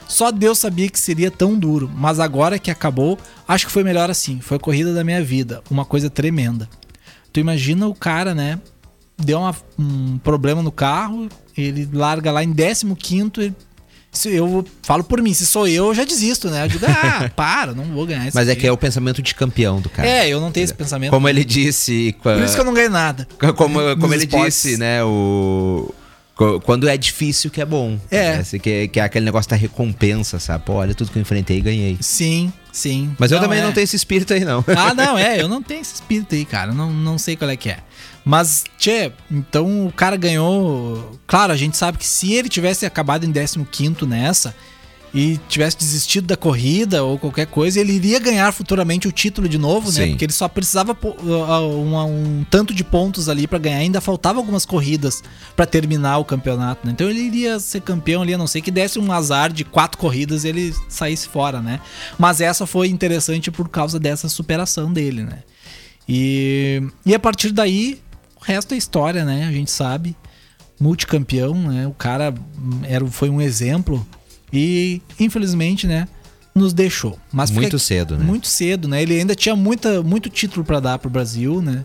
[0.07, 4.09] Só Deus sabia que seria tão duro, mas agora que acabou, acho que foi melhor
[4.09, 4.39] assim.
[4.39, 6.69] Foi a corrida da minha vida, uma coisa tremenda.
[7.31, 8.59] Tu imagina o cara, né?
[9.17, 11.27] Deu uma- um problema no carro,
[11.57, 12.85] ele larga lá em 15
[13.37, 13.55] ele-
[14.11, 16.65] se eu falo por mim, se sou eu, eu já desisto, né?
[16.65, 18.37] Eu digo, ah, para, não vou ganhar isso.
[18.37, 20.07] Mas é aqui." que é o pensamento de campeão do cara.
[20.07, 21.09] É, eu não tenho esse pensamento.
[21.09, 22.15] Como ele disse.
[22.21, 23.27] Por isso que eu não ganhei nada.
[23.55, 24.53] Como, como ele esportes.
[24.61, 25.03] disse, né?
[25.03, 25.91] O.
[26.35, 27.99] Quando é difícil que é bom.
[28.09, 28.37] É.
[28.37, 28.43] Né?
[28.59, 30.65] Que, é- que é aquele negócio da recompensa, sabe?
[30.65, 31.97] Pô, olha tudo que eu enfrentei e ganhei.
[32.01, 33.15] Sim, sim.
[33.19, 33.63] Mas eu também é.
[33.63, 34.65] não tenho esse espírito aí, não.
[34.75, 36.73] Ah, não, é, eu não tenho esse espírito aí, cara.
[36.73, 37.77] Não, não sei qual é que é.
[38.25, 41.19] Mas, tchê, então o cara ganhou.
[41.27, 44.55] Claro, a gente sabe que se ele tivesse acabado em 15 nessa
[45.13, 49.59] e tivesse desistido da corrida ou qualquer coisa, ele iria ganhar futuramente o título de
[49.59, 50.05] novo, né?
[50.05, 50.09] Sim.
[50.09, 51.95] Porque ele só precisava pô- uh, um,
[52.39, 53.77] um tanto de pontos ali pra ganhar.
[53.77, 55.21] Ainda faltava algumas corridas
[55.55, 56.93] pra terminar o campeonato, né?
[56.93, 59.99] Então ele iria ser campeão ali, a não ser que desse um azar de quatro
[59.99, 61.79] corridas e ele saísse fora, né?
[62.17, 65.39] Mas essa foi interessante por causa dessa superação dele, né?
[66.09, 68.01] E, e a partir daí,
[68.41, 69.45] o resto é história, né?
[69.47, 70.15] A gente sabe.
[70.79, 71.87] Multicampeão, né?
[71.87, 72.33] O cara
[72.81, 74.05] era, foi um exemplo
[74.53, 76.07] e, infelizmente, né?
[76.55, 77.17] Nos deixou.
[77.31, 78.23] Mas fica- Muito cedo, né?
[78.23, 79.01] Muito cedo, né?
[79.01, 81.83] Ele ainda tinha muita, muito título pra dar pro Brasil, né?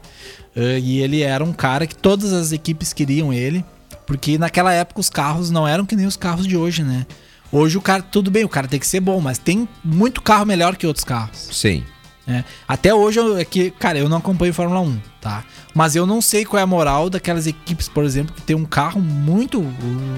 [0.54, 3.64] Eh, e ele era um cara que todas as equipes queriam ele.
[4.06, 7.06] Porque naquela época os carros não eram que nem os carros de hoje, né?
[7.50, 10.44] Hoje o cara, tudo bem, o cara tem que ser bom, mas tem muito carro
[10.44, 11.48] melhor que outros carros.
[11.50, 11.82] Sim.
[12.26, 12.44] né?
[12.66, 15.42] Até hoje, eu- é que, cara, eu não acompanho Fórmula 1, tá?
[15.74, 18.66] Mas eu não sei qual é a moral daquelas equipes, por exemplo, que tem um
[18.66, 19.62] carro muito,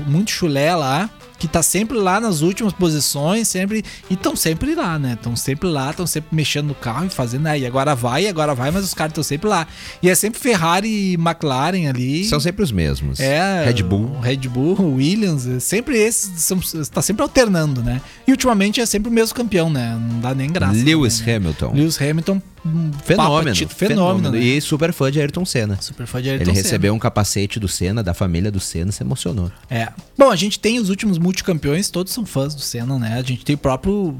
[0.08, 1.08] muito chulé lá,
[1.40, 3.82] que tá sempre lá nas últimas posições, sempre.
[4.10, 5.14] E estão sempre lá, né?
[5.14, 7.64] Estão sempre lá, estão sempre mexendo no carro e fazendo aí.
[7.64, 9.66] Agora vai, agora vai, mas os caras estão sempre lá.
[10.02, 12.26] E é sempre Ferrari e McLaren ali.
[12.26, 13.18] São sempre os mesmos.
[13.18, 14.20] É, Red Bull.
[14.20, 16.60] Red Bull, Williams, é sempre esses, são,
[16.92, 18.02] tá sempre alternando, né?
[18.26, 19.98] E ultimamente é sempre o mesmo campeão, né?
[19.98, 20.74] Não dá nem graça.
[20.74, 21.36] Lewis também, né?
[21.36, 21.72] Hamilton.
[21.74, 23.54] Lewis Hamilton, um Fenômeno.
[23.56, 24.30] título, fenômeno.
[24.32, 24.38] né?
[24.38, 25.78] E super fã de Ayrton Senna.
[25.80, 26.62] Super fã de Ayrton Ele Senna.
[26.62, 29.50] recebeu um capacete do Senna, da família do Senna, se emocionou.
[29.70, 29.88] É.
[30.18, 33.14] Bom, a gente tem os últimos multicampeões, todos são fãs do Senna, né?
[33.18, 34.18] A gente tem o próprio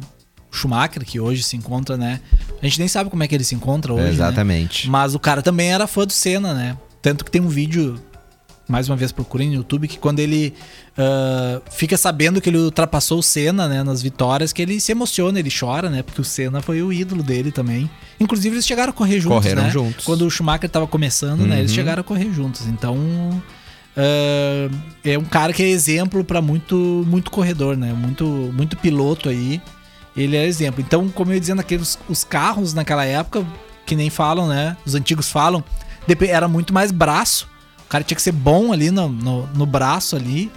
[0.51, 2.21] Schumacher, que hoje se encontra, né?
[2.63, 4.05] A gente nem sabe como é que ele se encontra hoje.
[4.05, 4.11] né?
[4.11, 4.89] Exatamente.
[4.91, 6.77] Mas o cara também era fã do Senna, né?
[7.03, 7.99] Tanto que tem um vídeo,
[8.71, 10.55] mais uma vez procurem no YouTube, que quando ele
[10.97, 15.39] ah, fica sabendo que ele ultrapassou o Senna, né, nas vitórias, que ele se emociona,
[15.39, 16.03] ele chora, né?
[16.03, 17.91] Porque o Senna foi o ídolo dele também.
[18.19, 19.71] Inclusive, eles chegaram a correr juntos, Correram né?
[19.71, 20.05] juntos.
[20.05, 21.59] Quando o Schumacher tava começando, né?
[21.59, 21.75] Eles Uhum.
[21.77, 22.67] chegaram a correr juntos.
[22.67, 22.97] Então.
[23.97, 24.69] ah,
[25.05, 27.93] é um cara que é exemplo para muito muito corredor, né?
[27.93, 29.61] Muito muito piloto aí.
[30.17, 30.81] Ele é exemplo.
[30.87, 33.47] Então, como eu ia dizendo, aqueles os carros naquela época,
[33.87, 34.77] que nem falam, né?
[34.85, 35.63] Os antigos falam,
[36.29, 37.49] era muito mais braço.
[37.91, 40.49] O cara tinha que ser bom ali no, no, no braço ali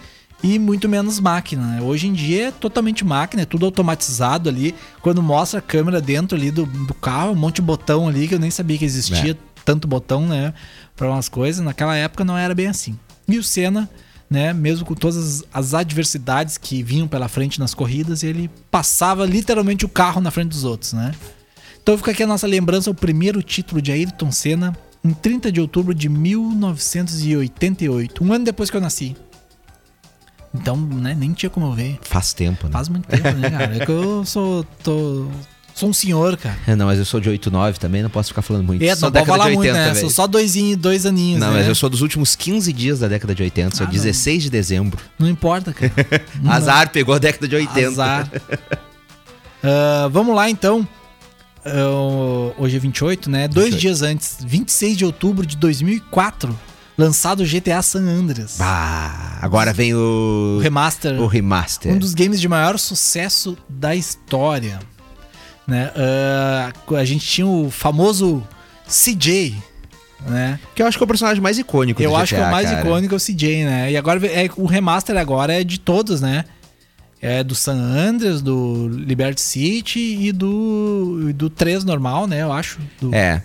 [0.43, 1.65] e muito menos máquina.
[1.65, 1.81] Né?
[1.81, 4.75] Hoje em dia é totalmente máquina, é tudo automatizado ali.
[5.01, 8.35] Quando mostra a câmera dentro ali do, do carro, um monte de botão ali que
[8.35, 9.37] eu nem sabia que existia É.
[9.65, 10.53] tanto botão, né?
[10.95, 11.65] Para umas coisas.
[11.65, 12.99] Naquela época não era bem assim.
[13.27, 13.89] E o Senna,
[14.29, 14.53] né?
[14.53, 19.85] Mesmo com todas as- as adversidades que vinham pela frente nas corridas, ele passava literalmente
[19.85, 21.11] o carro na frente dos outros, né?
[21.81, 25.59] Então fica aqui a nossa lembrança, o primeiro título de Ayrton Senna, em 30 de
[25.59, 29.15] outubro de 1988, um ano depois que eu nasci.
[30.53, 31.97] Então, né, nem tinha como eu ver.
[32.03, 32.73] Faz tempo, né?
[32.73, 33.75] Faz muito tempo, né, cara?
[33.75, 35.27] É que eu sou, tô,
[35.73, 36.55] sou um senhor, cara.
[36.67, 38.83] É, não, mas eu sou de 89 também, não posso ficar falando muito.
[38.83, 39.95] É, Sou não pode falar muito, né?
[39.95, 41.57] Sou só dois, dois aninhos, Não, né?
[41.57, 43.93] mas eu sou dos últimos 15 dias da década de 80, sou Ah, não.
[43.93, 44.99] 16 de dezembro.
[45.17, 45.91] Não importa, cara.
[46.39, 47.87] Não- Azar pegou a década de 80.
[47.87, 48.29] Azar.
[49.63, 50.87] Ah, vamos lá, então.
[51.65, 53.47] Ah, hoje é 28, né?
[53.47, 53.81] Dois 28.
[53.81, 56.57] dias antes, 26 de outubro de 2004,
[56.97, 58.57] lançado o GTA San Andreas.
[58.57, 61.19] Bah, agora vem o, o remaster.
[61.21, 61.91] o remaster.
[61.93, 64.79] Um dos games de maior sucesso da história.
[65.67, 65.91] Né?
[65.95, 68.43] Ah, a gente tinha o famoso
[68.87, 69.55] CJ,
[70.27, 70.59] né?
[70.75, 72.51] Que eu acho que é o personagem mais icônico Eu GTA, acho que é o
[72.51, 72.81] mais cara.
[72.81, 73.91] icônico é o CJ, né?
[73.91, 76.43] E agora é, o remaster agora é de todos, né?
[77.25, 82.41] É do San Andreas, do Liberty City e do, do 3 normal, né?
[82.41, 82.79] Eu acho.
[82.99, 83.41] Do- É,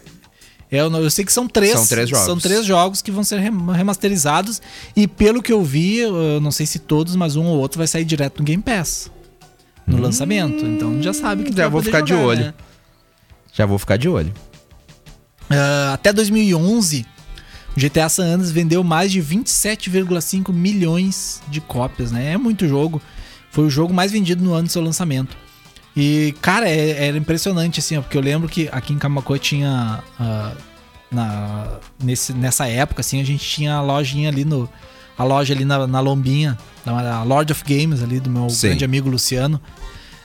[0.68, 1.72] eu, não- eu sei que são três.
[1.74, 2.26] São três jogos.
[2.26, 4.60] São três jogos que vão ser rem- remasterizados.
[4.96, 7.86] E pelo que eu vi, eu não sei se todos, mas um ou outro vai
[7.86, 9.10] sair direto no Game Pass.
[9.86, 10.66] No lançamento.
[10.66, 12.40] Então já sabe que já vou ficar de jogar, olho.
[12.46, 12.54] né?
[13.54, 14.32] já vou ficar de olho.
[15.48, 17.06] Ah, até 2011,
[17.76, 22.32] o GTA San Andreas vendeu mais de 27,5 milhões de cópias, né?
[22.32, 23.00] É muito jogo.
[23.50, 25.36] Foi o jogo mais vendido no ano do seu lançamento.
[25.96, 30.02] E, cara, é- era impressionante, assim, ó, porque eu lembro que aqui em Camacuã tinha.
[30.18, 30.52] ah,
[31.10, 34.68] na, nesse, nessa época, assim, a gente tinha a lojinha ali no.
[35.16, 38.68] A loja ali na, na Lombinha, a Lord of Games ali, do meu Sim.
[38.68, 39.60] grande amigo Luciano.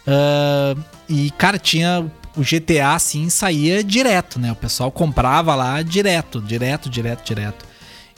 [0.05, 0.75] Ah,
[1.09, 2.05] e, cara, tinha
[2.35, 4.51] o GTA assim, saía direto, né?
[4.51, 7.65] O pessoal comprava lá direto, direto, direto, direto.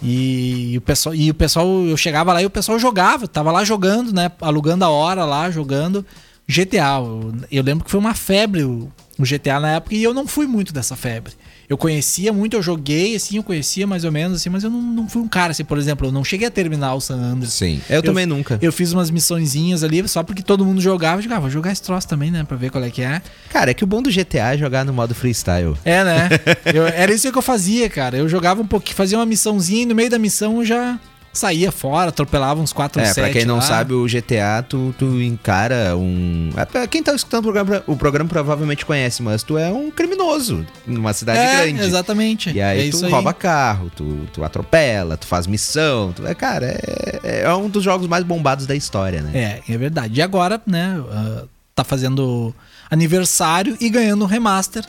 [0.03, 3.63] E, o pessoal, e o pessoal, eu chegava lá e o pessoal jogava, tava lá
[3.63, 4.31] jogando, né?
[4.41, 6.05] Alugando a hora lá, jogando
[6.47, 6.99] GTA.
[6.99, 10.27] Eu, eu lembro que foi uma febre o, o GTA na época e eu não
[10.27, 11.33] fui muito dessa febre.
[11.69, 14.81] Eu conhecia muito, eu joguei, assim, eu conhecia mais ou menos, assim, mas eu não,
[14.81, 17.53] não fui um cara, assim, por exemplo, eu não cheguei a terminar o San Andreas.
[17.53, 17.81] Sim.
[17.89, 18.59] Eu, também nunca.
[18.61, 21.17] Eu fiz umas missõezinhas ali, só porque todo mundo jogava.
[21.17, 22.43] Eu digo, ah, vou jogar esse troço também, né?
[22.43, 23.21] Pra ver qual é que é.
[23.49, 25.75] Cara, é que o bom do GTA é jogar no modo freestyle.
[25.83, 26.29] É, né?
[26.73, 28.17] Eu- era isso que eu fazia, cara.
[28.17, 30.99] Eu jogava um pouquinho, fazia uma missãozinha e no meio da missão eu já
[31.37, 33.61] saía fora, atropelava uns 4 ou É, 7 pra quem não lá.
[33.61, 36.49] sabe, o GTA, tu, tu encara um.
[36.73, 40.65] é, Quem tá escutando o programa, o programa provavelmente conhece, mas tu é um criminoso
[40.87, 41.81] numa cidade é, grande.
[41.83, 42.51] exatamente.
[42.51, 46.11] E aí é tu rouba carro, tu, tu atropela, tu faz missão.
[46.13, 49.61] Tu, é, cara, é, é um dos jogos mais bombados da história, né?
[49.67, 50.19] É, é verdade.
[50.19, 51.43] E agora, né, ah,
[51.75, 52.53] tá fazendo
[52.89, 54.83] aniversário e ganhando um remaster.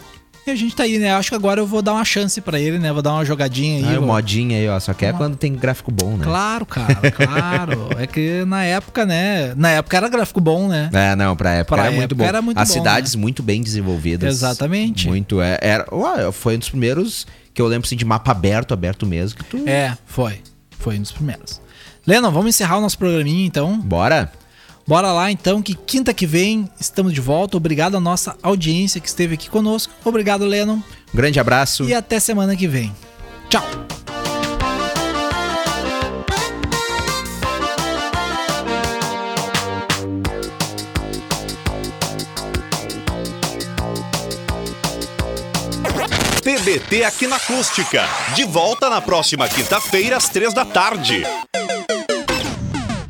[0.46, 1.12] E a gente tá aí, né?
[1.12, 2.92] Acho que agora eu vou dar uma chance pra ele, né?
[2.92, 3.94] Vou dar uma jogadinha aí.
[3.94, 4.78] Ah, o vou- modinho aí, ó.
[4.78, 6.24] Só que é Uma- quando tem gráfico bom, né?
[6.24, 7.88] Claro, cara, claro.
[7.98, 9.54] é que na época, né?
[9.56, 10.88] Na época era gráfico bom, né?
[10.92, 12.24] É, não, pra época Pra era muito época bom.
[12.28, 14.32] era muito As bom, cidades muito bem desenvolvidas.
[14.36, 15.08] Exatamente.
[15.08, 18.72] Muito, é, era, ué, foi um dos primeiros que eu lembro assim, de mapa aberto,
[18.72, 19.64] aberto mesmo, que tu...
[19.68, 20.40] É, foi.
[20.78, 21.60] Foi um dos primeiros.
[22.06, 23.78] Lennon, vamos encerrar o nosso programinha então.
[23.80, 24.30] Bora?
[24.86, 27.56] Bora lá então, que quinta que vem estamos de volta.
[27.56, 29.92] Obrigado à nossa audiência que esteve aqui conosco.
[30.04, 30.76] Obrigado, Lennon.
[30.76, 30.82] Um
[31.12, 31.84] grande abraço.
[31.84, 32.94] E até semana que vem.
[33.48, 33.64] Tchau.
[46.42, 48.04] TBT aqui na Acústica.
[48.36, 51.24] De volta na próxima quinta-feira, às três da tarde.